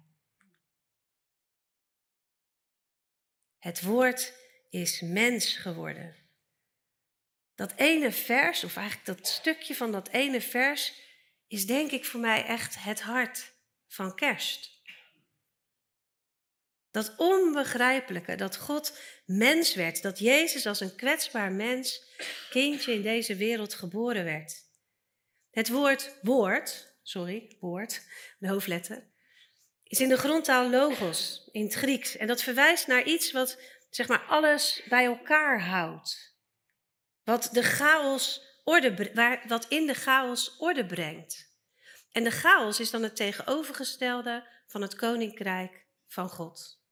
Het 3.60 3.82
woord 3.82 4.32
is 4.70 5.00
mens 5.00 5.56
geworden. 5.56 6.16
Dat 7.54 7.72
ene 7.76 8.12
vers, 8.12 8.64
of 8.64 8.76
eigenlijk 8.76 9.06
dat 9.06 9.28
stukje 9.28 9.74
van 9.74 9.92
dat 9.92 10.08
ene 10.08 10.40
vers, 10.40 10.94
is 11.46 11.66
denk 11.66 11.90
ik 11.90 12.04
voor 12.04 12.20
mij 12.20 12.44
echt 12.44 12.82
het 12.82 13.00
hart 13.00 13.52
van 13.88 14.14
kerst. 14.14 14.78
Dat 16.90 17.14
onbegrijpelijke, 17.16 18.34
dat 18.34 18.56
God 18.56 18.98
mens 19.24 19.74
werd, 19.74 20.02
dat 20.02 20.18
Jezus 20.18 20.66
als 20.66 20.80
een 20.80 20.96
kwetsbaar 20.96 21.52
mens, 21.52 22.04
kindje 22.50 22.92
in 22.92 23.02
deze 23.02 23.36
wereld 23.36 23.74
geboren 23.74 24.24
werd. 24.24 24.68
Het 25.50 25.68
woord 25.68 26.14
woord, 26.22 26.94
sorry, 27.02 27.56
woord, 27.60 28.02
de 28.38 28.48
hoofdletter, 28.48 29.09
is 29.90 30.00
in 30.00 30.08
de 30.08 30.16
grondtaal 30.16 30.70
logos, 30.70 31.48
in 31.52 31.64
het 31.64 31.74
Grieks. 31.74 32.16
En 32.16 32.26
dat 32.26 32.42
verwijst 32.42 32.86
naar 32.86 33.04
iets 33.04 33.32
wat, 33.32 33.58
zeg 33.90 34.08
maar, 34.08 34.24
alles 34.24 34.82
bij 34.88 35.04
elkaar 35.04 35.62
houdt. 35.62 36.34
Wat, 37.24 37.48
de 37.52 37.62
chaos 37.62 38.42
orde, 38.64 39.10
waar, 39.14 39.44
wat 39.46 39.66
in 39.68 39.86
de 39.86 39.94
chaos 39.94 40.56
orde 40.58 40.86
brengt. 40.86 41.48
En 42.12 42.24
de 42.24 42.30
chaos 42.30 42.80
is 42.80 42.90
dan 42.90 43.02
het 43.02 43.16
tegenovergestelde 43.16 44.48
van 44.66 44.82
het 44.82 44.94
koninkrijk 44.94 45.86
van 46.06 46.28
God. 46.28 46.82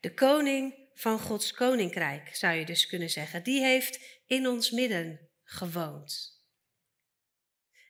De 0.00 0.14
koning 0.14 0.88
van 0.94 1.18
Gods 1.18 1.52
koninkrijk, 1.52 2.36
zou 2.36 2.54
je 2.54 2.64
dus 2.64 2.86
kunnen 2.86 3.10
zeggen, 3.10 3.42
die 3.42 3.60
heeft 3.60 4.00
in 4.26 4.46
ons 4.46 4.70
midden 4.70 5.30
gewoond. 5.44 6.42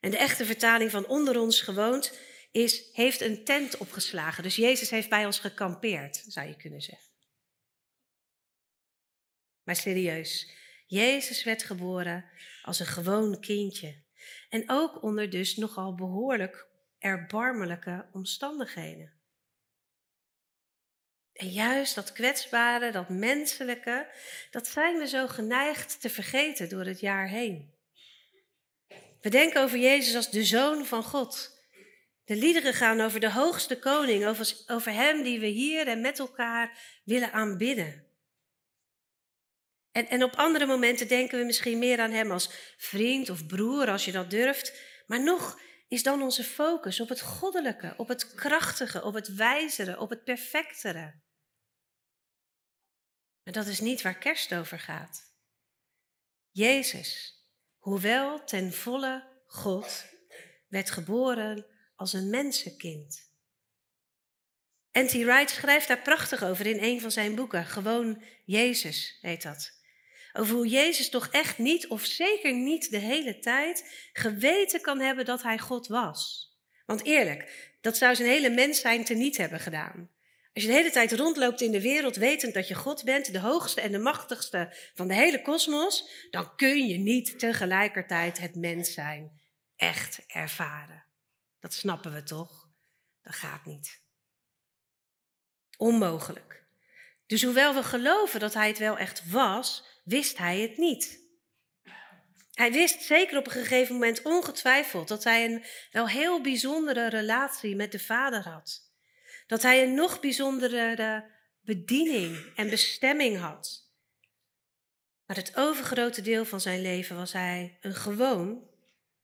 En 0.00 0.10
de 0.10 0.18
echte 0.18 0.44
vertaling 0.44 0.90
van 0.90 1.06
onder 1.06 1.40
ons 1.40 1.60
gewoond 1.60 2.12
is, 2.54 2.88
heeft 2.92 3.20
een 3.20 3.44
tent 3.44 3.76
opgeslagen. 3.76 4.42
Dus 4.42 4.56
Jezus 4.56 4.90
heeft 4.90 5.08
bij 5.08 5.26
ons 5.26 5.38
gekampeerd, 5.38 6.24
zou 6.26 6.48
je 6.48 6.56
kunnen 6.56 6.80
zeggen. 6.80 7.08
Maar 9.62 9.76
serieus, 9.76 10.50
Jezus 10.86 11.44
werd 11.44 11.62
geboren 11.62 12.24
als 12.62 12.80
een 12.80 12.86
gewoon 12.86 13.40
kindje. 13.40 14.02
En 14.48 14.64
ook 14.66 15.02
onder 15.02 15.30
dus 15.30 15.56
nogal 15.56 15.94
behoorlijk 15.94 16.66
erbarmelijke 16.98 18.08
omstandigheden. 18.12 19.12
En 21.32 21.48
juist 21.48 21.94
dat 21.94 22.12
kwetsbare, 22.12 22.92
dat 22.92 23.08
menselijke, 23.08 24.10
dat 24.50 24.66
zijn 24.66 24.98
we 24.98 25.06
zo 25.06 25.26
geneigd 25.26 26.00
te 26.00 26.10
vergeten 26.10 26.68
door 26.68 26.84
het 26.84 27.00
jaar 27.00 27.28
heen. 27.28 27.74
We 29.20 29.28
denken 29.30 29.62
over 29.62 29.78
Jezus 29.78 30.14
als 30.14 30.30
de 30.30 30.44
zoon 30.44 30.86
van 30.86 31.02
God. 31.02 31.53
De 32.24 32.36
liederen 32.36 32.74
gaan 32.74 33.00
over 33.00 33.20
de 33.20 33.30
hoogste 33.30 33.78
koning, 33.78 34.26
over, 34.26 34.54
over 34.66 34.92
hem 34.92 35.22
die 35.22 35.40
we 35.40 35.46
hier 35.46 35.88
en 35.88 36.00
met 36.00 36.18
elkaar 36.18 36.78
willen 37.04 37.32
aanbidden. 37.32 38.06
En, 39.92 40.08
en 40.08 40.22
op 40.22 40.34
andere 40.34 40.66
momenten 40.66 41.08
denken 41.08 41.38
we 41.38 41.44
misschien 41.44 41.78
meer 41.78 42.00
aan 42.00 42.10
hem 42.10 42.30
als 42.30 42.50
vriend 42.76 43.30
of 43.30 43.46
broer, 43.46 43.90
als 43.90 44.04
je 44.04 44.12
dat 44.12 44.30
durft. 44.30 44.80
Maar 45.06 45.22
nog 45.22 45.60
is 45.88 46.02
dan 46.02 46.22
onze 46.22 46.44
focus 46.44 47.00
op 47.00 47.08
het 47.08 47.20
goddelijke, 47.20 47.94
op 47.96 48.08
het 48.08 48.34
krachtige, 48.34 49.02
op 49.02 49.14
het 49.14 49.34
wijzere, 49.34 49.98
op 49.98 50.10
het 50.10 50.24
perfectere. 50.24 51.22
Maar 53.42 53.54
dat 53.54 53.66
is 53.66 53.80
niet 53.80 54.02
waar 54.02 54.18
kerst 54.18 54.54
over 54.54 54.78
gaat. 54.78 55.32
Jezus, 56.50 57.38
hoewel 57.78 58.44
ten 58.44 58.72
volle 58.72 59.42
God, 59.46 60.04
werd 60.68 60.90
geboren 60.90 61.73
als 61.96 62.12
een 62.12 62.30
mensenkind. 62.30 63.32
N.T. 64.98 65.12
Wright 65.12 65.50
schrijft 65.50 65.88
daar 65.88 66.02
prachtig 66.02 66.44
over 66.44 66.66
in 66.66 66.82
een 66.82 67.00
van 67.00 67.10
zijn 67.10 67.34
boeken. 67.34 67.64
Gewoon 67.64 68.22
Jezus 68.44 69.18
heet 69.20 69.42
dat. 69.42 69.72
Over 70.32 70.54
hoe 70.54 70.68
Jezus 70.68 71.08
toch 71.08 71.28
echt 71.30 71.58
niet, 71.58 71.86
of 71.86 72.04
zeker 72.04 72.54
niet 72.54 72.90
de 72.90 72.98
hele 72.98 73.38
tijd, 73.38 74.08
geweten 74.12 74.80
kan 74.80 75.00
hebben 75.00 75.24
dat 75.24 75.42
hij 75.42 75.58
God 75.58 75.86
was. 75.86 76.52
Want 76.86 77.04
eerlijk, 77.04 77.72
dat 77.80 77.96
zou 77.96 78.14
zijn 78.14 78.28
hele 78.28 78.50
mens 78.50 78.80
zijn 78.80 79.04
teniet 79.04 79.36
hebben 79.36 79.60
gedaan. 79.60 80.10
Als 80.52 80.62
je 80.62 80.68
de 80.68 80.76
hele 80.76 80.90
tijd 80.90 81.12
rondloopt 81.12 81.60
in 81.60 81.70
de 81.70 81.80
wereld 81.80 82.16
wetend 82.16 82.54
dat 82.54 82.68
je 82.68 82.74
God 82.74 83.04
bent, 83.04 83.32
de 83.32 83.38
hoogste 83.38 83.80
en 83.80 83.92
de 83.92 83.98
machtigste 83.98 84.74
van 84.94 85.08
de 85.08 85.14
hele 85.14 85.42
kosmos, 85.42 86.08
dan 86.30 86.56
kun 86.56 86.86
je 86.86 86.98
niet 86.98 87.38
tegelijkertijd 87.38 88.38
het 88.38 88.54
mens 88.54 88.92
zijn 88.92 89.40
echt 89.76 90.20
ervaren. 90.26 91.04
Dat 91.64 91.72
snappen 91.72 92.12
we 92.12 92.22
toch? 92.22 92.68
Dat 93.22 93.34
gaat 93.34 93.64
niet. 93.64 94.00
Onmogelijk. 95.76 96.64
Dus 97.26 97.42
hoewel 97.42 97.74
we 97.74 97.82
geloven 97.82 98.40
dat 98.40 98.54
hij 98.54 98.68
het 98.68 98.78
wel 98.78 98.98
echt 98.98 99.30
was, 99.30 99.84
wist 100.04 100.38
hij 100.38 100.60
het 100.60 100.76
niet. 100.76 101.20
Hij 102.52 102.72
wist 102.72 103.02
zeker 103.02 103.38
op 103.38 103.46
een 103.46 103.52
gegeven 103.52 103.92
moment 103.92 104.22
ongetwijfeld 104.22 105.08
dat 105.08 105.24
hij 105.24 105.44
een 105.44 105.64
wel 105.90 106.08
heel 106.08 106.40
bijzondere 106.40 107.08
relatie 107.08 107.76
met 107.76 107.92
de 107.92 108.00
Vader 108.00 108.42
had. 108.42 108.92
Dat 109.46 109.62
hij 109.62 109.82
een 109.82 109.94
nog 109.94 110.20
bijzondere 110.20 111.30
bediening 111.60 112.52
en 112.56 112.70
bestemming 112.70 113.38
had. 113.38 113.90
Maar 115.26 115.36
het 115.36 115.56
overgrote 115.56 116.22
deel 116.22 116.44
van 116.44 116.60
zijn 116.60 116.82
leven 116.82 117.16
was 117.16 117.32
hij 117.32 117.78
een 117.80 117.94
gewoon, 117.94 118.70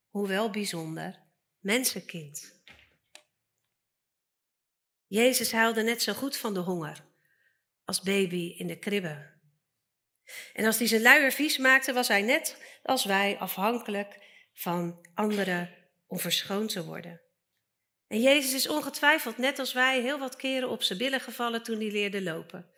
hoewel 0.09 0.49
bijzonder, 0.49 1.29
mensenkind. 1.61 2.61
Jezus 5.07 5.51
huilde 5.51 5.81
net 5.81 6.01
zo 6.01 6.13
goed 6.13 6.37
van 6.37 6.53
de 6.53 6.59
honger 6.59 7.05
als 7.85 8.01
baby 8.01 8.53
in 8.57 8.67
de 8.67 8.79
kribbe. 8.79 9.39
En 10.53 10.65
als 10.65 10.77
hij 10.77 10.87
zijn 10.87 11.01
luier 11.01 11.31
vies 11.31 11.57
maakte, 11.57 11.93
was 11.93 12.07
hij 12.07 12.21
net 12.21 12.57
als 12.83 13.05
wij 13.05 13.37
afhankelijk 13.37 14.19
van 14.53 15.07
anderen 15.13 15.75
om 16.07 16.19
verschoond 16.19 16.69
te 16.69 16.85
worden. 16.85 17.21
En 18.07 18.21
Jezus 18.21 18.53
is 18.53 18.67
ongetwijfeld, 18.67 19.37
net 19.37 19.59
als 19.59 19.73
wij, 19.73 20.01
heel 20.01 20.19
wat 20.19 20.35
keren 20.35 20.69
op 20.69 20.83
zijn 20.83 20.99
billen 20.99 21.19
gevallen 21.19 21.63
toen 21.63 21.79
hij 21.79 21.91
leerde 21.91 22.21
lopen. 22.21 22.71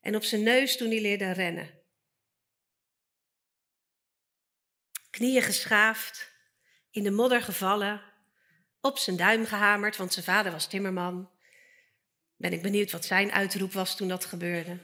En 0.00 0.16
op 0.16 0.24
zijn 0.24 0.42
neus 0.42 0.76
toen 0.76 0.88
hij 0.90 1.00
leerde 1.00 1.30
rennen. 1.30 1.80
Knieën 5.10 5.42
geschaafd, 5.42 6.32
in 6.90 7.02
de 7.02 7.10
modder 7.10 7.42
gevallen, 7.42 8.11
op 8.82 8.98
zijn 8.98 9.16
duim 9.16 9.46
gehamerd, 9.46 9.96
want 9.96 10.12
zijn 10.12 10.24
vader 10.24 10.52
was 10.52 10.66
timmerman. 10.66 11.30
Ben 12.36 12.52
ik 12.52 12.62
benieuwd 12.62 12.90
wat 12.90 13.04
zijn 13.04 13.32
uitroep 13.32 13.72
was 13.72 13.96
toen 13.96 14.08
dat 14.08 14.24
gebeurde. 14.24 14.78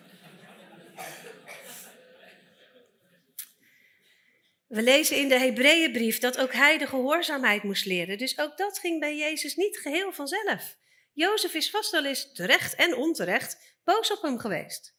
We 4.66 4.82
lezen 4.82 5.16
in 5.16 5.28
de 5.28 5.38
Hebreeënbrief 5.38 6.18
dat 6.18 6.38
ook 6.38 6.52
hij 6.52 6.78
de 6.78 6.86
gehoorzaamheid 6.86 7.62
moest 7.62 7.84
leren. 7.84 8.18
Dus 8.18 8.38
ook 8.38 8.56
dat 8.56 8.78
ging 8.78 9.00
bij 9.00 9.16
Jezus 9.16 9.56
niet 9.56 9.78
geheel 9.78 10.12
vanzelf. 10.12 10.76
Jozef 11.12 11.54
is 11.54 11.70
vast 11.70 11.90
wel 11.90 12.04
eens 12.04 12.32
terecht 12.32 12.74
en 12.74 12.96
onterecht 12.96 13.76
boos 13.84 14.12
op 14.12 14.22
hem 14.22 14.38
geweest. 14.38 14.96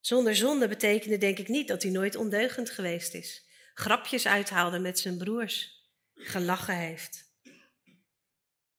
Zonder 0.00 0.36
zonde 0.36 0.68
betekende 0.68 1.18
denk 1.18 1.38
ik 1.38 1.48
niet 1.48 1.68
dat 1.68 1.82
hij 1.82 1.90
nooit 1.90 2.16
ondeugend 2.16 2.70
geweest 2.70 3.14
is. 3.14 3.46
Grapjes 3.74 4.26
uithaalde 4.26 4.78
met 4.78 4.98
zijn 4.98 5.18
broers, 5.18 5.77
gelachen 6.18 6.76
heeft. 6.76 7.26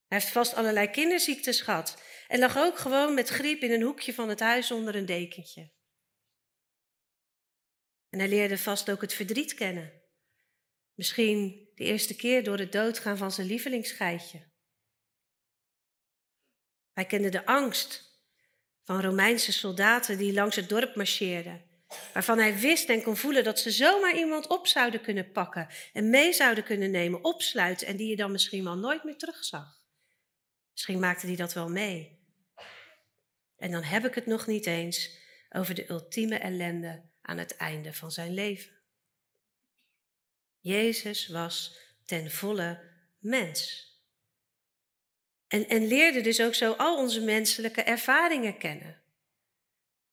Hij 0.08 0.18
heeft 0.18 0.32
vast 0.32 0.54
allerlei 0.54 0.90
kinderziektes 0.90 1.62
gehad 1.62 2.04
en 2.28 2.40
lag 2.40 2.58
ook 2.58 2.78
gewoon 2.78 3.14
met 3.14 3.30
griep 3.30 3.62
in 3.62 3.72
een 3.72 3.82
hoekje 3.82 4.14
van 4.14 4.30
het 4.30 4.40
huis 4.40 4.72
onder 4.72 4.96
een 4.96 5.06
dekentje. 5.06 5.72
En 8.10 8.20
hij 8.20 8.28
leerde 8.28 8.58
vast 8.58 8.92
ook 8.92 9.02
het 9.02 9.14
verdriet 9.14 9.54
kennen. 9.54 10.02
Misschien 10.94 11.70
de 11.76 11.84
eerste 11.84 12.16
keer 12.16 12.44
door 12.44 12.58
het 12.58 12.72
doodgaan 12.72 13.18
van 13.18 13.32
zijn 13.32 13.48
lievelingsgeitje. 13.48 14.48
Hij 16.94 17.06
kende 17.06 17.30
de 17.30 17.46
angst 17.46 18.10
van 18.84 19.02
Romeinse 19.02 19.52
soldaten 19.52 20.18
die 20.18 20.34
langs 20.34 20.56
het 20.56 20.70
dorp 20.70 20.96
marcheerden, 20.96 21.69
waarvan 22.14 22.38
hij 22.38 22.60
wist 22.60 22.90
en 22.90 23.04
kon 23.04 23.18
voelen 23.18 23.44
dat 23.44 23.60
ze 23.60 23.72
zomaar 23.72 24.16
iemand 24.16 24.48
op 24.48 24.68
zouden 24.68 25.02
kunnen 25.02 25.32
pakken 25.32 25.68
en 25.94 26.10
mee 26.10 26.34
zouden 26.34 26.64
kunnen 26.64 26.92
nemen, 26.92 27.24
opsluiten 27.24 27.88
en 27.88 27.98
die 27.98 28.10
je 28.10 28.16
dan 28.16 28.32
misschien 28.32 28.64
wel 28.64 28.78
nooit 28.78 29.04
meer 29.04 29.18
terugzag. 29.18 29.80
Misschien 30.72 31.00
maakte 31.00 31.26
hij 31.26 31.36
dat 31.36 31.54
wel 31.54 31.70
mee. 31.70 32.20
En 33.58 33.72
dan 33.72 33.84
heb 33.84 34.06
ik 34.06 34.16
het 34.16 34.26
nog 34.26 34.48
niet 34.48 34.66
eens 34.66 35.18
over 35.50 35.76
de 35.76 35.90
ultieme 35.90 36.38
ellende 36.38 37.10
aan 37.22 37.38
het 37.38 37.56
einde 37.56 37.94
van 37.94 38.12
zijn 38.12 38.34
leven. 38.34 38.72
Jezus 40.60 41.28
was 41.28 41.80
ten 42.06 42.32
volle 42.32 42.82
mens. 43.20 43.88
En, 45.48 45.68
en 45.68 45.88
leerde 45.88 46.22
dus 46.22 46.42
ook 46.42 46.54
zo 46.54 46.72
al 46.72 46.98
onze 46.98 47.22
menselijke 47.22 47.82
ervaringen 47.82 48.58
kennen. 48.58 49.02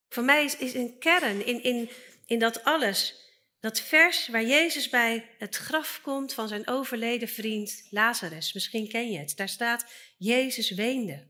Voor 0.09 0.23
mij 0.23 0.43
is, 0.43 0.57
is 0.57 0.73
een 0.73 0.97
kern 0.99 1.45
in, 1.45 1.63
in, 1.63 1.89
in 2.25 2.39
dat 2.39 2.63
alles, 2.63 3.25
dat 3.59 3.81
vers 3.81 4.27
waar 4.27 4.43
Jezus 4.43 4.89
bij 4.89 5.29
het 5.37 5.55
graf 5.55 5.99
komt 6.01 6.33
van 6.33 6.47
zijn 6.47 6.67
overleden 6.67 7.27
vriend 7.27 7.87
Lazarus. 7.89 8.53
Misschien 8.53 8.89
ken 8.89 9.11
je 9.11 9.19
het. 9.19 9.37
Daar 9.37 9.49
staat, 9.49 9.85
Jezus 10.17 10.69
weende. 10.69 11.27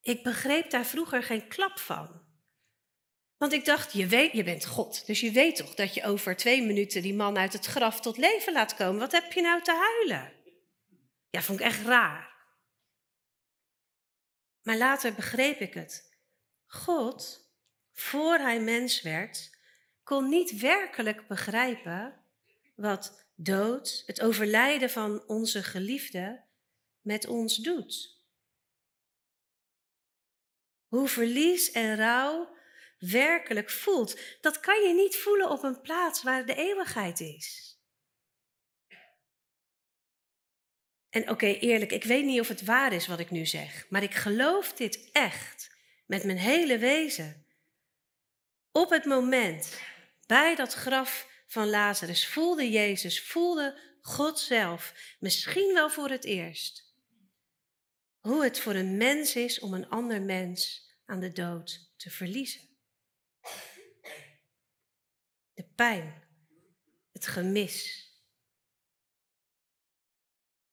Ik 0.00 0.22
begreep 0.22 0.70
daar 0.70 0.86
vroeger 0.86 1.22
geen 1.22 1.48
klap 1.48 1.78
van. 1.78 2.28
Want 3.36 3.52
ik 3.52 3.64
dacht, 3.64 3.92
je, 3.92 4.06
weet, 4.06 4.32
je 4.32 4.44
bent 4.44 4.66
God, 4.66 5.06
dus 5.06 5.20
je 5.20 5.30
weet 5.30 5.56
toch 5.56 5.74
dat 5.74 5.94
je 5.94 6.04
over 6.04 6.36
twee 6.36 6.62
minuten 6.62 7.02
die 7.02 7.14
man 7.14 7.38
uit 7.38 7.52
het 7.52 7.66
graf 7.66 8.00
tot 8.00 8.16
leven 8.16 8.52
laat 8.52 8.74
komen. 8.74 9.00
Wat 9.00 9.12
heb 9.12 9.32
je 9.32 9.40
nou 9.40 9.62
te 9.62 9.72
huilen? 9.72 10.32
Ja, 11.30 11.42
vond 11.42 11.60
ik 11.60 11.66
echt 11.66 11.84
raar. 11.84 12.30
Maar 14.62 14.76
later 14.76 15.14
begreep 15.14 15.60
ik 15.60 15.74
het. 15.74 16.09
God, 16.72 17.50
voor 17.92 18.38
hij 18.38 18.60
mens 18.60 19.02
werd, 19.02 19.58
kon 20.02 20.28
niet 20.28 20.60
werkelijk 20.60 21.26
begrijpen 21.26 22.24
wat 22.74 23.28
dood, 23.34 24.02
het 24.06 24.20
overlijden 24.20 24.90
van 24.90 25.26
onze 25.26 25.62
geliefde, 25.62 26.44
met 27.00 27.26
ons 27.26 27.56
doet. 27.56 28.18
Hoe 30.86 31.08
verlies 31.08 31.70
en 31.70 31.96
rouw 31.96 32.56
werkelijk 32.98 33.70
voelt. 33.70 34.20
Dat 34.40 34.60
kan 34.60 34.82
je 34.82 34.94
niet 34.94 35.16
voelen 35.16 35.50
op 35.50 35.62
een 35.62 35.80
plaats 35.80 36.22
waar 36.22 36.46
de 36.46 36.54
eeuwigheid 36.54 37.20
is. 37.20 37.78
En 41.08 41.30
oké, 41.30 41.46
eerlijk, 41.46 41.92
ik 41.92 42.04
weet 42.04 42.24
niet 42.24 42.40
of 42.40 42.48
het 42.48 42.64
waar 42.64 42.92
is 42.92 43.06
wat 43.06 43.18
ik 43.18 43.30
nu 43.30 43.46
zeg, 43.46 43.86
maar 43.88 44.02
ik 44.02 44.14
geloof 44.14 44.72
dit 44.72 45.10
echt 45.12 45.69
met 46.10 46.24
mijn 46.24 46.38
hele 46.38 46.78
wezen. 46.78 47.46
Op 48.72 48.90
het 48.90 49.04
moment 49.04 49.80
bij 50.26 50.54
dat 50.54 50.72
graf 50.72 51.28
van 51.46 51.68
Lazarus 51.68 52.28
voelde 52.28 52.70
Jezus, 52.70 53.22
voelde 53.22 53.80
God 54.00 54.38
zelf, 54.38 54.94
misschien 55.20 55.74
wel 55.74 55.90
voor 55.90 56.08
het 56.10 56.24
eerst, 56.24 56.94
hoe 58.18 58.44
het 58.44 58.60
voor 58.60 58.74
een 58.74 58.96
mens 58.96 59.36
is 59.36 59.60
om 59.60 59.74
een 59.74 59.88
ander 59.88 60.22
mens 60.22 60.88
aan 61.04 61.20
de 61.20 61.32
dood 61.32 61.92
te 61.96 62.10
verliezen. 62.10 62.68
De 65.54 65.64
pijn, 65.74 66.28
het 67.12 67.26
gemis. 67.26 68.08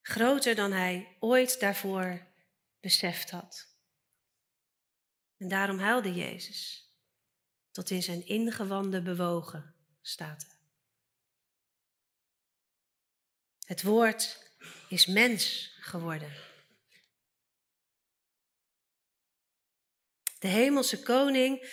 Groter 0.00 0.54
dan 0.54 0.72
hij 0.72 1.16
ooit 1.20 1.60
daarvoor 1.60 2.26
beseft 2.80 3.30
had. 3.30 3.77
En 5.38 5.48
daarom 5.48 5.78
huilde 5.78 6.14
Jezus, 6.14 6.90
tot 7.70 7.90
in 7.90 8.02
zijn 8.02 8.26
ingewanden 8.26 9.04
bewogen 9.04 9.74
staat. 10.00 10.46
Het 13.66 13.82
woord 13.82 14.52
is 14.88 15.06
mens 15.06 15.72
geworden. 15.80 16.32
De 20.38 20.48
hemelse 20.48 21.02
koning 21.02 21.66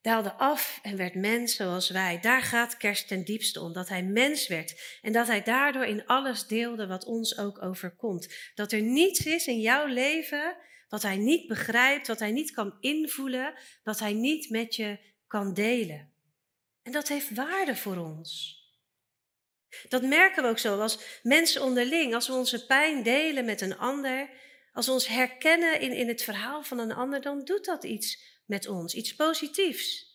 daalde 0.00 0.32
af 0.32 0.78
en 0.82 0.96
werd 0.96 1.14
mens 1.14 1.56
zoals 1.56 1.90
wij. 1.90 2.20
Daar 2.20 2.42
gaat 2.42 2.76
kerst 2.76 3.08
ten 3.08 3.24
diepste 3.24 3.60
om, 3.60 3.72
dat 3.72 3.88
hij 3.88 4.02
mens 4.02 4.46
werd 4.46 4.98
en 5.02 5.12
dat 5.12 5.26
hij 5.26 5.42
daardoor 5.42 5.84
in 5.84 6.06
alles 6.06 6.46
deelde 6.46 6.86
wat 6.86 7.04
ons 7.04 7.38
ook 7.38 7.62
overkomt. 7.62 8.52
Dat 8.54 8.72
er 8.72 8.82
niets 8.82 9.26
is 9.26 9.46
in 9.46 9.60
jouw 9.60 9.86
leven 9.86 10.56
wat 10.88 11.02
hij 11.02 11.16
niet 11.16 11.46
begrijpt, 11.46 12.06
wat 12.06 12.18
hij 12.18 12.30
niet 12.30 12.50
kan 12.50 12.76
invoelen, 12.80 13.54
wat 13.84 13.98
hij 13.98 14.12
niet 14.12 14.50
met 14.50 14.76
je 14.76 14.98
kan 15.26 15.54
delen. 15.54 16.12
En 16.82 16.92
dat 16.92 17.08
heeft 17.08 17.34
waarde 17.34 17.76
voor 17.76 17.96
ons. 17.96 18.56
Dat 19.88 20.02
merken 20.02 20.42
we 20.42 20.48
ook 20.48 20.58
zo 20.58 20.80
als 20.80 21.20
mensen 21.22 21.62
onderling, 21.62 22.14
als 22.14 22.26
we 22.26 22.32
onze 22.32 22.66
pijn 22.66 23.02
delen 23.02 23.44
met 23.44 23.60
een 23.60 23.78
ander, 23.78 24.30
als 24.72 24.86
we 24.86 24.92
ons 24.92 25.06
herkennen 25.06 25.80
in, 25.80 25.92
in 25.92 26.08
het 26.08 26.22
verhaal 26.22 26.62
van 26.62 26.78
een 26.78 26.92
ander, 26.92 27.20
dan 27.20 27.44
doet 27.44 27.64
dat 27.64 27.84
iets 27.84 28.22
met 28.46 28.68
ons, 28.68 28.94
iets 28.94 29.14
positiefs. 29.14 30.06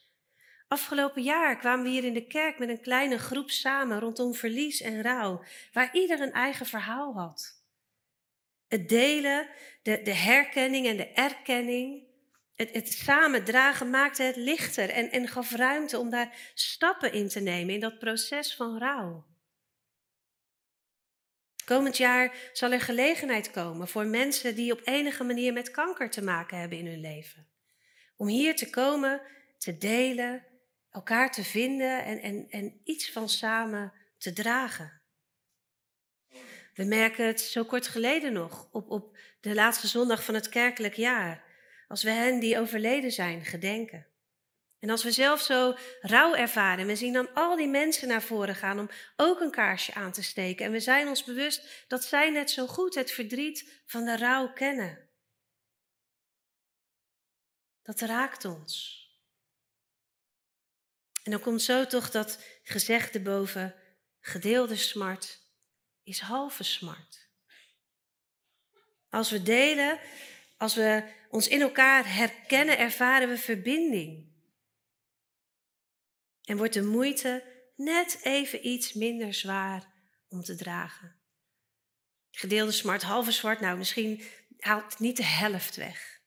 Afgelopen 0.67 1.23
jaar 1.23 1.57
kwamen 1.57 1.83
we 1.83 1.91
hier 1.91 2.03
in 2.03 2.13
de 2.13 2.27
kerk 2.27 2.59
met 2.59 2.69
een 2.69 2.81
kleine 2.81 3.17
groep 3.17 3.49
samen 3.49 3.99
rondom 3.99 4.33
verlies 4.33 4.81
en 4.81 5.01
rouw, 5.01 5.43
waar 5.73 5.95
ieder 5.95 6.21
een 6.21 6.31
eigen 6.31 6.65
verhaal 6.65 7.13
had. 7.13 7.62
Het 8.73 8.89
delen, 8.89 9.49
de, 9.81 10.01
de 10.01 10.13
herkenning 10.13 10.87
en 10.87 10.97
de 10.97 11.07
erkenning, 11.07 12.03
het, 12.55 12.73
het 12.73 12.93
samen 12.93 13.43
dragen 13.43 13.89
maakte 13.89 14.23
het 14.23 14.35
lichter 14.35 14.89
en, 14.89 15.11
en 15.11 15.27
gaf 15.27 15.51
ruimte 15.51 15.99
om 15.99 16.09
daar 16.09 16.51
stappen 16.53 17.13
in 17.13 17.27
te 17.27 17.39
nemen 17.39 17.73
in 17.73 17.79
dat 17.79 17.99
proces 17.99 18.55
van 18.55 18.77
rouw. 18.77 19.25
Komend 21.65 21.97
jaar 21.97 22.35
zal 22.53 22.71
er 22.71 22.81
gelegenheid 22.81 23.51
komen 23.51 23.87
voor 23.87 24.05
mensen 24.05 24.55
die 24.55 24.71
op 24.71 24.81
enige 24.83 25.23
manier 25.23 25.53
met 25.53 25.71
kanker 25.71 26.09
te 26.09 26.23
maken 26.23 26.59
hebben 26.59 26.77
in 26.77 26.87
hun 26.87 27.01
leven. 27.01 27.47
Om 28.17 28.27
hier 28.27 28.55
te 28.55 28.69
komen, 28.69 29.21
te 29.57 29.77
delen, 29.77 30.45
elkaar 30.89 31.31
te 31.31 31.43
vinden 31.43 32.03
en, 32.03 32.21
en, 32.21 32.45
en 32.49 32.81
iets 32.83 33.11
van 33.11 33.29
samen 33.29 33.93
te 34.17 34.33
dragen. 34.33 35.02
We 36.73 36.83
merken 36.83 37.25
het 37.25 37.41
zo 37.41 37.63
kort 37.63 37.87
geleden 37.87 38.33
nog, 38.33 38.67
op, 38.71 38.89
op 38.89 39.17
de 39.39 39.53
laatste 39.53 39.87
zondag 39.87 40.23
van 40.23 40.33
het 40.33 40.49
kerkelijk 40.49 40.95
jaar, 40.95 41.43
als 41.87 42.03
we 42.03 42.09
hen 42.09 42.39
die 42.39 42.59
overleden 42.59 43.11
zijn 43.11 43.45
gedenken. 43.45 44.07
En 44.79 44.89
als 44.89 45.03
we 45.03 45.11
zelf 45.11 45.41
zo 45.41 45.75
rouw 46.01 46.35
ervaren, 46.35 46.87
we 46.87 46.95
zien 46.95 47.13
dan 47.13 47.33
al 47.33 47.55
die 47.55 47.67
mensen 47.67 48.07
naar 48.07 48.21
voren 48.21 48.55
gaan 48.55 48.79
om 48.79 48.89
ook 49.15 49.39
een 49.39 49.51
kaarsje 49.51 49.93
aan 49.93 50.11
te 50.11 50.23
steken. 50.23 50.65
En 50.65 50.71
we 50.71 50.79
zijn 50.79 51.07
ons 51.07 51.23
bewust 51.23 51.85
dat 51.87 52.03
zij 52.03 52.29
net 52.29 52.51
zo 52.51 52.67
goed 52.67 52.95
het 52.95 53.11
verdriet 53.11 53.81
van 53.85 54.05
de 54.05 54.17
rouw 54.17 54.53
kennen. 54.53 55.09
Dat 57.81 57.99
raakt 57.99 58.45
ons. 58.45 59.01
En 61.23 61.31
dan 61.31 61.41
komt 61.41 61.61
zo 61.61 61.85
toch 61.85 62.11
dat 62.11 62.39
gezegde 62.63 63.21
boven, 63.21 63.75
gedeelde 64.19 64.75
smart 64.75 65.42
is 66.03 66.19
halve 66.19 66.63
smart. 66.63 67.29
Als 69.09 69.29
we 69.29 69.43
delen, 69.43 69.99
als 70.57 70.75
we 70.75 71.13
ons 71.29 71.47
in 71.47 71.61
elkaar 71.61 72.15
herkennen, 72.15 72.77
ervaren 72.77 73.29
we 73.29 73.37
verbinding. 73.37 74.31
En 76.43 76.57
wordt 76.57 76.73
de 76.73 76.83
moeite 76.83 77.43
net 77.75 78.19
even 78.23 78.67
iets 78.67 78.93
minder 78.93 79.33
zwaar 79.33 79.93
om 80.27 80.43
te 80.43 80.55
dragen. 80.55 81.21
Gedeelde 82.31 82.71
smart, 82.71 83.01
halve 83.01 83.31
zwart, 83.31 83.59
nou 83.59 83.77
misschien 83.77 84.23
haalt 84.57 84.99
niet 84.99 85.17
de 85.17 85.25
helft 85.25 85.75
weg. 85.75 86.21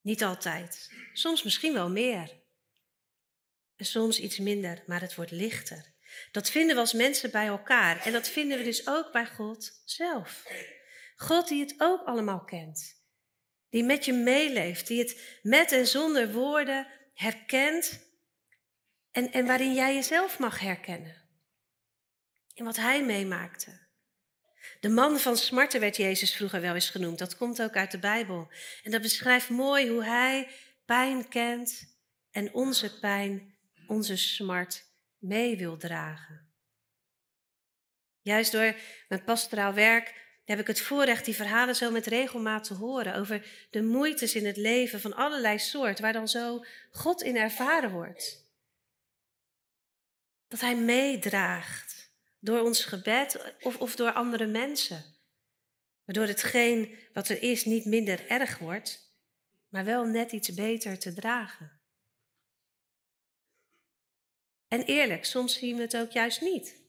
Niet 0.00 0.24
altijd. 0.24 0.90
Soms 1.12 1.42
misschien 1.42 1.72
wel 1.72 1.90
meer. 1.90 2.40
En 3.76 3.84
soms 3.84 4.20
iets 4.20 4.38
minder, 4.38 4.84
maar 4.86 5.00
het 5.00 5.14
wordt 5.14 5.30
lichter. 5.30 5.91
Dat 6.30 6.50
vinden 6.50 6.74
we 6.74 6.80
als 6.80 6.92
mensen 6.92 7.30
bij 7.30 7.46
elkaar. 7.46 8.04
En 8.06 8.12
dat 8.12 8.28
vinden 8.28 8.58
we 8.58 8.64
dus 8.64 8.86
ook 8.86 9.12
bij 9.12 9.26
God 9.26 9.82
zelf. 9.84 10.46
God 11.16 11.48
die 11.48 11.60
het 11.60 11.74
ook 11.78 12.06
allemaal 12.06 12.44
kent. 12.44 13.00
Die 13.70 13.84
met 13.84 14.04
je 14.04 14.12
meeleeft. 14.12 14.86
Die 14.86 14.98
het 14.98 15.38
met 15.42 15.72
en 15.72 15.86
zonder 15.86 16.32
woorden 16.32 16.86
herkent 17.14 18.00
en, 19.12 19.32
en 19.32 19.46
waarin 19.46 19.74
jij 19.74 19.94
jezelf 19.94 20.38
mag 20.38 20.58
herkennen. 20.58 21.16
In 22.54 22.64
wat 22.64 22.76
hij 22.76 23.04
meemaakte. 23.04 23.80
De 24.80 24.88
man 24.88 25.18
van 25.18 25.36
smarten 25.36 25.80
werd 25.80 25.96
Jezus 25.96 26.34
vroeger 26.34 26.60
wel 26.60 26.74
eens 26.74 26.90
genoemd. 26.90 27.18
Dat 27.18 27.36
komt 27.36 27.62
ook 27.62 27.76
uit 27.76 27.90
de 27.90 27.98
Bijbel. 27.98 28.50
En 28.82 28.90
dat 28.90 29.02
beschrijft 29.02 29.48
mooi 29.48 29.88
hoe 29.88 30.04
hij 30.04 30.48
pijn 30.84 31.28
kent 31.28 31.96
en 32.30 32.54
onze 32.54 32.98
pijn, 32.98 33.54
onze 33.86 34.16
smart 34.16 34.84
mee 35.22 35.56
wil 35.56 35.76
dragen. 35.76 36.50
Juist 38.20 38.52
door 38.52 38.76
mijn 39.08 39.24
pastoraal 39.24 39.72
werk 39.74 40.20
heb 40.44 40.58
ik 40.58 40.66
het 40.66 40.80
voorrecht 40.80 41.24
die 41.24 41.34
verhalen 41.34 41.76
zo 41.76 41.90
met 41.90 42.06
regelmaat 42.06 42.64
te 42.64 42.74
horen 42.74 43.14
over 43.14 43.66
de 43.70 43.82
moeites 43.82 44.34
in 44.34 44.46
het 44.46 44.56
leven 44.56 45.00
van 45.00 45.14
allerlei 45.14 45.58
soort, 45.58 46.00
waar 46.00 46.12
dan 46.12 46.28
zo 46.28 46.64
God 46.90 47.22
in 47.22 47.36
ervaren 47.36 47.90
wordt. 47.90 48.50
Dat 50.48 50.60
Hij 50.60 50.76
meedraagt 50.76 52.12
door 52.38 52.60
ons 52.60 52.84
gebed 52.84 53.54
of, 53.60 53.78
of 53.78 53.96
door 53.96 54.12
andere 54.12 54.46
mensen. 54.46 55.04
Waardoor 56.04 56.26
hetgeen 56.26 56.98
wat 57.12 57.28
er 57.28 57.42
is 57.42 57.64
niet 57.64 57.84
minder 57.84 58.26
erg 58.28 58.58
wordt, 58.58 59.14
maar 59.68 59.84
wel 59.84 60.04
net 60.04 60.32
iets 60.32 60.54
beter 60.54 60.98
te 60.98 61.12
dragen. 61.12 61.81
En 64.72 64.82
eerlijk, 64.84 65.24
soms 65.24 65.58
zien 65.58 65.76
we 65.76 65.82
het 65.82 65.96
ook 65.96 66.10
juist 66.10 66.40
niet. 66.40 66.80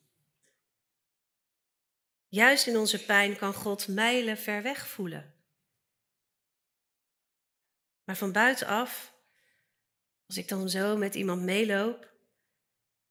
Juist 2.28 2.68
in 2.68 2.78
onze 2.78 3.06
pijn 3.06 3.38
kan 3.38 3.54
God 3.54 3.88
mijlen 3.88 4.38
ver 4.38 4.62
weg 4.62 4.88
voelen. 4.88 5.34
Maar 8.04 8.18
van 8.18 8.32
buitenaf, 8.32 9.14
als 10.28 10.38
ik 10.38 10.48
dan 10.48 10.70
zo 10.70 10.98
met 10.98 11.16
iemand 11.16 11.42
meeloop, 11.42 12.12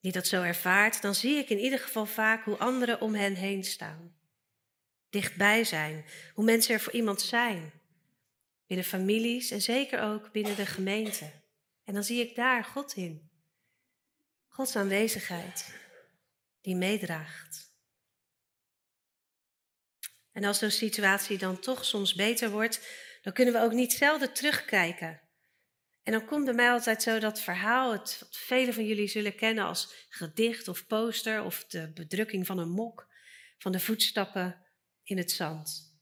die 0.00 0.12
dat 0.12 0.26
zo 0.26 0.42
ervaart, 0.42 1.02
dan 1.02 1.14
zie 1.14 1.36
ik 1.36 1.48
in 1.48 1.58
ieder 1.58 1.78
geval 1.78 2.06
vaak 2.06 2.44
hoe 2.44 2.56
anderen 2.56 3.00
om 3.00 3.14
hen 3.14 3.34
heen 3.34 3.64
staan. 3.64 4.16
Dichtbij 5.10 5.64
zijn, 5.64 6.04
hoe 6.34 6.44
mensen 6.44 6.74
er 6.74 6.80
voor 6.80 6.92
iemand 6.92 7.20
zijn. 7.20 7.72
Binnen 8.66 8.86
families 8.86 9.50
en 9.50 9.62
zeker 9.62 10.00
ook 10.00 10.32
binnen 10.32 10.56
de 10.56 10.66
gemeente. 10.66 11.30
En 11.84 11.94
dan 11.94 12.04
zie 12.04 12.20
ik 12.20 12.34
daar 12.34 12.64
God 12.64 12.94
in. 12.96 13.31
Gods 14.52 14.76
aanwezigheid, 14.76 15.74
die 16.60 16.76
meedraagt. 16.76 17.72
En 20.32 20.44
als 20.44 20.58
zo'n 20.58 20.70
situatie 20.70 21.38
dan 21.38 21.60
toch 21.60 21.84
soms 21.84 22.14
beter 22.14 22.50
wordt, 22.50 22.88
dan 23.22 23.32
kunnen 23.32 23.54
we 23.54 23.60
ook 23.60 23.72
niet 23.72 23.92
zelden 23.92 24.32
terugkijken. 24.32 25.20
En 26.02 26.12
dan 26.12 26.24
komt 26.24 26.44
bij 26.44 26.54
mij 26.54 26.70
altijd 26.70 27.02
zo 27.02 27.18
dat 27.18 27.40
verhaal, 27.40 27.92
het, 27.92 28.16
wat 28.20 28.36
velen 28.36 28.74
van 28.74 28.86
jullie 28.86 29.08
zullen 29.08 29.34
kennen 29.34 29.64
als 29.64 30.06
gedicht 30.08 30.68
of 30.68 30.86
poster 30.86 31.42
of 31.42 31.64
de 31.64 31.92
bedrukking 31.92 32.46
van 32.46 32.58
een 32.58 32.70
mok, 32.70 33.06
van 33.58 33.72
de 33.72 33.80
voetstappen 33.80 34.66
in 35.02 35.18
het 35.18 35.30
zand. 35.30 35.96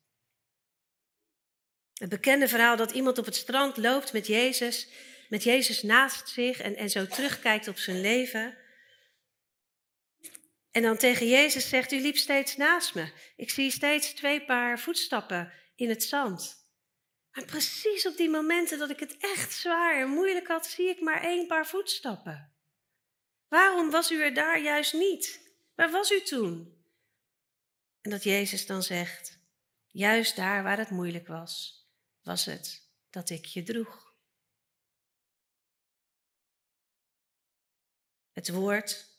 Het 1.94 2.08
bekende 2.08 2.48
verhaal 2.48 2.76
dat 2.76 2.90
iemand 2.90 3.18
op 3.18 3.24
het 3.24 3.36
strand 3.36 3.76
loopt 3.76 4.12
met 4.12 4.26
Jezus, 4.26 4.88
met 5.30 5.42
Jezus 5.42 5.82
naast 5.82 6.28
zich 6.28 6.60
en, 6.60 6.76
en 6.76 6.90
zo 6.90 7.06
terugkijkt 7.06 7.68
op 7.68 7.78
zijn 7.78 8.00
leven. 8.00 8.58
En 10.70 10.82
dan 10.82 10.96
tegen 10.96 11.28
Jezus 11.28 11.68
zegt, 11.68 11.92
u 11.92 12.00
liep 12.00 12.16
steeds 12.16 12.56
naast 12.56 12.94
me. 12.94 13.12
Ik 13.36 13.50
zie 13.50 13.70
steeds 13.70 14.14
twee 14.14 14.44
paar 14.44 14.78
voetstappen 14.78 15.52
in 15.74 15.88
het 15.88 16.02
zand. 16.02 16.68
Maar 17.32 17.44
precies 17.44 18.06
op 18.06 18.16
die 18.16 18.30
momenten 18.30 18.78
dat 18.78 18.90
ik 18.90 19.00
het 19.00 19.16
echt 19.16 19.52
zwaar 19.52 20.00
en 20.00 20.08
moeilijk 20.08 20.46
had, 20.46 20.66
zie 20.66 20.88
ik 20.88 21.00
maar 21.00 21.22
één 21.22 21.46
paar 21.46 21.66
voetstappen. 21.66 22.52
Waarom 23.48 23.90
was 23.90 24.10
u 24.10 24.22
er 24.22 24.34
daar 24.34 24.60
juist 24.60 24.92
niet? 24.92 25.52
Waar 25.74 25.90
was 25.90 26.10
u 26.10 26.20
toen? 26.20 26.78
En 28.00 28.10
dat 28.10 28.24
Jezus 28.24 28.66
dan 28.66 28.82
zegt, 28.82 29.38
juist 29.86 30.36
daar 30.36 30.62
waar 30.62 30.78
het 30.78 30.90
moeilijk 30.90 31.26
was, 31.26 31.84
was 32.22 32.44
het 32.44 32.88
dat 33.10 33.30
ik 33.30 33.44
je 33.44 33.62
droeg. 33.62 34.09
Het 38.40 38.48
woord 38.48 39.18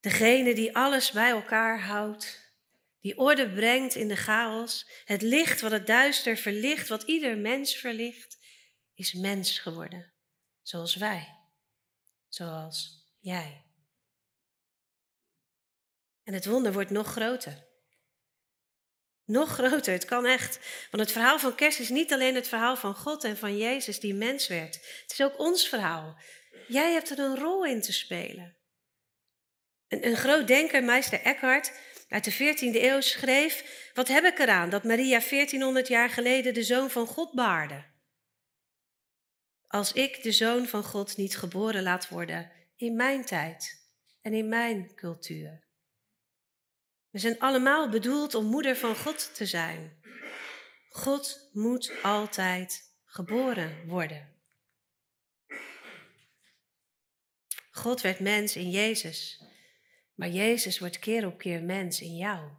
Degene 0.00 0.54
die 0.54 0.76
alles 0.76 1.10
bij 1.10 1.30
elkaar 1.30 1.80
houdt, 1.80 2.52
die 3.00 3.18
orde 3.18 3.52
brengt 3.52 3.94
in 3.94 4.08
de 4.08 4.16
chaos, 4.16 4.90
het 5.04 5.22
licht 5.22 5.60
wat 5.60 5.70
het 5.70 5.86
duister 5.86 6.36
verlicht, 6.36 6.88
wat 6.88 7.02
ieder 7.02 7.38
mens 7.38 7.76
verlicht, 7.76 8.38
is 8.94 9.12
mens 9.12 9.58
geworden, 9.58 10.12
zoals 10.62 10.94
wij, 10.94 11.38
zoals 12.28 13.06
jij. 13.18 13.64
En 16.22 16.34
het 16.34 16.46
wonder 16.46 16.72
wordt 16.72 16.90
nog 16.90 17.06
groter. 17.06 17.66
Nog 19.24 19.48
groter, 19.48 19.92
het 19.92 20.04
kan 20.04 20.26
echt. 20.26 20.58
Want 20.90 21.02
het 21.02 21.12
verhaal 21.12 21.38
van 21.38 21.54
kerst 21.54 21.78
is 21.78 21.88
niet 21.88 22.12
alleen 22.12 22.34
het 22.34 22.48
verhaal 22.48 22.76
van 22.76 22.94
God 22.94 23.24
en 23.24 23.36
van 23.36 23.56
Jezus 23.56 24.00
die 24.00 24.14
mens 24.14 24.46
werd. 24.46 24.74
Het 25.02 25.12
is 25.12 25.22
ook 25.22 25.38
ons 25.38 25.68
verhaal. 25.68 26.16
Jij 26.68 26.92
hebt 26.92 27.10
er 27.10 27.18
een 27.18 27.36
rol 27.36 27.64
in 27.64 27.80
te 27.80 27.92
spelen. 27.92 28.56
Een, 29.88 30.06
een 30.06 30.16
groot 30.16 30.46
denker, 30.46 30.84
meester 30.84 31.22
Eckhart, 31.22 31.72
uit 32.08 32.24
de 32.24 32.32
14e 32.32 32.82
eeuw 32.82 33.00
schreef: 33.00 33.90
Wat 33.94 34.08
heb 34.08 34.24
ik 34.24 34.38
eraan 34.38 34.70
dat 34.70 34.84
Maria 34.84 35.18
1400 35.18 35.88
jaar 35.88 36.10
geleden 36.10 36.54
de 36.54 36.62
zoon 36.62 36.90
van 36.90 37.06
God 37.06 37.32
baarde? 37.32 37.84
Als 39.66 39.92
ik 39.92 40.22
de 40.22 40.32
zoon 40.32 40.66
van 40.66 40.84
God 40.84 41.16
niet 41.16 41.36
geboren 41.36 41.82
laat 41.82 42.08
worden 42.08 42.52
in 42.76 42.96
mijn 42.96 43.24
tijd 43.24 43.86
en 44.20 44.34
in 44.34 44.48
mijn 44.48 44.94
cultuur. 44.94 45.66
We 47.10 47.18
zijn 47.18 47.38
allemaal 47.38 47.88
bedoeld 47.88 48.34
om 48.34 48.44
moeder 48.44 48.76
van 48.76 48.96
God 48.96 49.34
te 49.34 49.46
zijn. 49.46 50.02
God 50.88 51.48
moet 51.52 51.92
altijd 52.02 52.96
geboren 53.04 53.86
worden. 53.86 54.37
God 57.78 58.00
werd 58.00 58.20
mens 58.20 58.56
in 58.56 58.70
Jezus. 58.70 59.42
Maar 60.14 60.28
Jezus 60.28 60.78
wordt 60.78 60.98
keer 60.98 61.26
op 61.26 61.38
keer 61.38 61.62
mens 61.62 62.00
in 62.00 62.16
jou. 62.16 62.50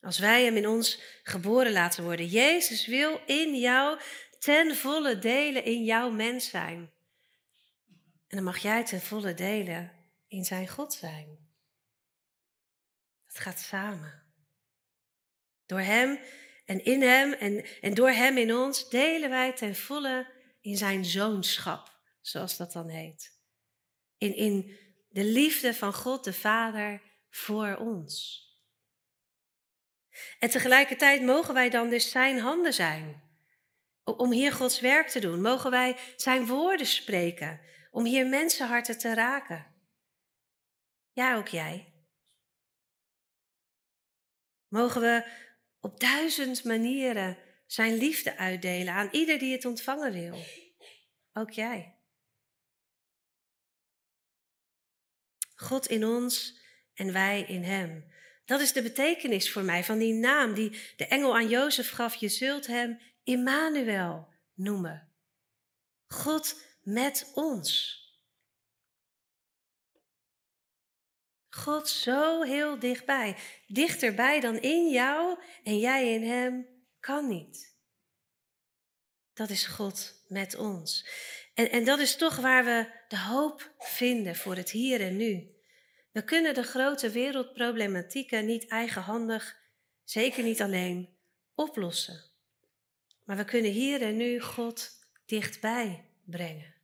Als 0.00 0.18
wij 0.18 0.44
Hem 0.44 0.56
in 0.56 0.68
ons 0.68 1.00
geboren 1.22 1.72
laten 1.72 2.04
worden. 2.04 2.26
Jezus 2.26 2.86
wil 2.86 3.20
in 3.26 3.58
jou 3.58 4.00
ten 4.38 4.76
volle 4.76 5.18
delen 5.18 5.64
in 5.64 5.84
jouw 5.84 6.10
mens 6.10 6.48
zijn. 6.48 6.90
En 8.28 8.36
dan 8.36 8.44
mag 8.44 8.58
jij 8.58 8.84
ten 8.84 9.00
volle 9.00 9.34
delen 9.34 9.92
in 10.28 10.44
zijn 10.44 10.68
God 10.68 10.92
zijn. 10.92 11.38
Dat 13.26 13.38
gaat 13.38 13.58
samen. 13.58 14.22
Door 15.66 15.80
Hem 15.80 16.18
en 16.64 16.84
in 16.84 17.02
Hem 17.02 17.32
en, 17.32 17.64
en 17.80 17.94
door 17.94 18.10
Hem 18.10 18.36
in 18.36 18.54
ons 18.54 18.88
delen 18.88 19.30
wij 19.30 19.52
ten 19.52 19.76
volle 19.76 20.38
in 20.60 20.76
zijn 20.76 21.04
zoonschap, 21.04 22.00
zoals 22.20 22.56
dat 22.56 22.72
dan 22.72 22.88
heet 22.88 23.38
in, 24.20 24.34
in 24.34 24.78
de 25.08 25.24
liefde 25.24 25.74
van 25.74 25.94
God 25.94 26.24
de 26.24 26.32
Vader 26.32 27.02
voor 27.30 27.76
ons. 27.76 28.44
En 30.38 30.50
tegelijkertijd 30.50 31.22
mogen 31.22 31.54
wij 31.54 31.70
dan 31.70 31.88
dus 31.88 32.10
zijn 32.10 32.38
handen 32.38 32.74
zijn. 32.74 33.28
Om 34.04 34.32
hier 34.32 34.52
Gods 34.52 34.80
werk 34.80 35.08
te 35.08 35.20
doen. 35.20 35.40
Mogen 35.40 35.70
wij 35.70 35.96
zijn 36.16 36.46
woorden 36.46 36.86
spreken. 36.86 37.60
Om 37.90 38.04
hier 38.04 38.26
mensenharten 38.26 38.98
te 38.98 39.14
raken. 39.14 39.66
Ja, 41.12 41.36
ook 41.36 41.48
jij. 41.48 41.92
Mogen 44.68 45.00
we 45.00 45.30
op 45.80 46.00
duizend 46.00 46.64
manieren 46.64 47.38
zijn 47.72 47.96
liefde 47.96 48.36
uitdelen 48.36 48.94
aan 48.94 49.08
ieder 49.10 49.38
die 49.38 49.52
het 49.52 49.64
ontvangen 49.64 50.12
wil. 50.12 50.44
Ook 51.32 51.50
jij. 51.50 51.94
God 55.54 55.86
in 55.86 56.04
ons 56.04 56.60
en 56.94 57.12
wij 57.12 57.42
in 57.42 57.62
Hem. 57.62 58.12
Dat 58.44 58.60
is 58.60 58.72
de 58.72 58.82
betekenis 58.82 59.52
voor 59.52 59.62
mij 59.62 59.84
van 59.84 59.98
die 59.98 60.12
naam 60.12 60.54
die 60.54 60.80
de 60.96 61.06
engel 61.06 61.34
aan 61.34 61.48
Jozef 61.48 61.90
gaf. 61.90 62.14
Je 62.14 62.28
zult 62.28 62.66
Hem 62.66 63.00
Immanuel 63.24 64.28
noemen. 64.54 65.12
God 66.06 66.64
met 66.82 67.30
ons. 67.34 67.98
God 71.48 71.88
zo 71.88 72.42
heel 72.42 72.78
dichtbij. 72.78 73.36
Dichterbij 73.66 74.40
dan 74.40 74.60
in 74.60 74.88
jou 74.88 75.38
en 75.64 75.78
jij 75.78 76.14
in 76.14 76.22
Hem 76.22 76.69
kan 77.00 77.28
niet. 77.28 77.74
Dat 79.32 79.50
is 79.50 79.66
God 79.66 80.22
met 80.28 80.56
ons. 80.56 81.08
En, 81.54 81.70
en 81.70 81.84
dat 81.84 81.98
is 81.98 82.16
toch 82.16 82.36
waar 82.36 82.64
we 82.64 82.90
de 83.08 83.18
hoop 83.18 83.72
vinden 83.78 84.36
voor 84.36 84.56
het 84.56 84.70
hier 84.70 85.00
en 85.00 85.16
nu. 85.16 85.54
We 86.12 86.24
kunnen 86.24 86.54
de 86.54 86.62
grote 86.62 87.10
wereldproblematieken 87.10 88.46
niet 88.46 88.68
eigenhandig, 88.68 89.56
zeker 90.04 90.42
niet 90.42 90.62
alleen, 90.62 91.16
oplossen. 91.54 92.24
Maar 93.24 93.36
we 93.36 93.44
kunnen 93.44 93.70
hier 93.70 94.02
en 94.02 94.16
nu 94.16 94.40
God 94.40 94.90
dichtbij 95.26 96.04
brengen. 96.24 96.74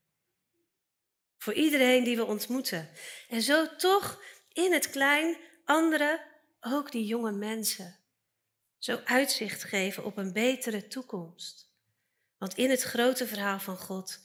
Voor 1.38 1.54
iedereen 1.54 2.04
die 2.04 2.16
we 2.16 2.24
ontmoeten. 2.24 2.90
En 3.28 3.42
zo 3.42 3.76
toch 3.76 4.22
in 4.52 4.72
het 4.72 4.90
klein 4.90 5.36
anderen, 5.64 6.20
ook 6.60 6.92
die 6.92 7.06
jonge 7.06 7.32
mensen, 7.32 7.98
zo 8.78 9.00
uitzicht 9.04 9.64
geven 9.64 10.04
op 10.04 10.16
een 10.16 10.32
betere 10.32 10.86
toekomst. 10.86 11.70
Want 12.38 12.54
in 12.54 12.70
het 12.70 12.82
grote 12.82 13.26
verhaal 13.26 13.60
van 13.60 13.76
God 13.76 14.20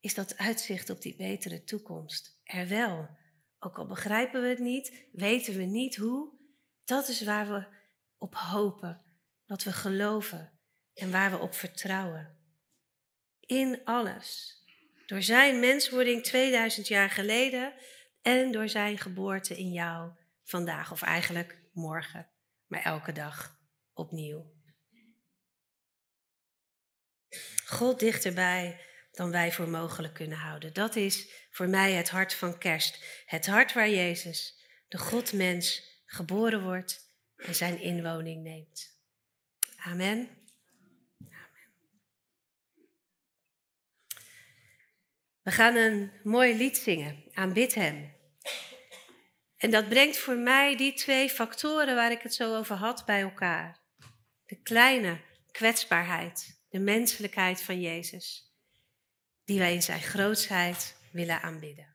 is 0.00 0.14
dat 0.14 0.38
uitzicht 0.38 0.90
op 0.90 1.02
die 1.02 1.16
betere 1.16 1.64
toekomst 1.64 2.40
er 2.44 2.68
wel. 2.68 3.18
Ook 3.58 3.78
al 3.78 3.86
begrijpen 3.86 4.42
we 4.42 4.48
het 4.48 4.58
niet, 4.58 5.08
weten 5.12 5.56
we 5.56 5.62
niet 5.62 5.96
hoe, 5.96 6.32
dat 6.84 7.08
is 7.08 7.22
waar 7.22 7.48
we 7.48 7.66
op 8.18 8.34
hopen, 8.34 9.02
wat 9.46 9.62
we 9.62 9.72
geloven 9.72 10.52
en 10.94 11.10
waar 11.10 11.30
we 11.30 11.38
op 11.38 11.54
vertrouwen. 11.54 12.38
In 13.40 13.80
alles. 13.84 14.58
Door 15.06 15.22
zijn 15.22 15.60
menswording 15.60 16.22
2000 16.22 16.88
jaar 16.88 17.10
geleden 17.10 17.74
en 18.22 18.52
door 18.52 18.68
zijn 18.68 18.98
geboorte 18.98 19.58
in 19.58 19.72
jou 19.72 20.10
vandaag, 20.44 20.92
of 20.92 21.02
eigenlijk 21.02 21.58
morgen, 21.72 22.28
maar 22.66 22.82
elke 22.82 23.12
dag 23.12 23.59
opnieuw. 24.00 24.58
God 27.64 27.98
dichterbij 27.98 28.80
dan 29.12 29.30
wij 29.30 29.52
voor 29.52 29.68
mogelijk 29.68 30.14
kunnen 30.14 30.38
houden. 30.38 30.72
Dat 30.72 30.96
is 30.96 31.46
voor 31.50 31.68
mij 31.68 31.92
het 31.92 32.10
hart 32.10 32.34
van 32.34 32.58
kerst. 32.58 33.04
Het 33.26 33.46
hart 33.46 33.72
waar 33.72 33.90
Jezus, 33.90 34.66
de 34.88 34.98
Godmens, 34.98 35.88
geboren 36.06 36.62
wordt 36.62 37.14
en 37.36 37.54
zijn 37.54 37.80
inwoning 37.80 38.42
neemt. 38.42 38.98
Amen. 39.76 40.28
We 45.42 45.50
gaan 45.50 45.76
een 45.76 46.12
mooi 46.22 46.56
lied 46.56 46.76
zingen, 46.76 47.24
aanbid 47.32 47.74
hem. 47.74 48.14
En 49.56 49.70
dat 49.70 49.88
brengt 49.88 50.16
voor 50.16 50.36
mij 50.36 50.76
die 50.76 50.94
twee 50.94 51.28
factoren 51.30 51.94
waar 51.94 52.10
ik 52.10 52.22
het 52.22 52.34
zo 52.34 52.56
over 52.56 52.76
had 52.76 53.04
bij 53.04 53.20
elkaar. 53.20 53.79
De 54.50 54.56
kleine 54.62 55.20
kwetsbaarheid, 55.50 56.60
de 56.68 56.78
menselijkheid 56.78 57.62
van 57.62 57.80
Jezus, 57.80 58.54
die 59.44 59.58
wij 59.58 59.74
in 59.74 59.82
zijn 59.82 60.00
grootsheid 60.00 60.96
willen 61.12 61.42
aanbidden. 61.42 61.89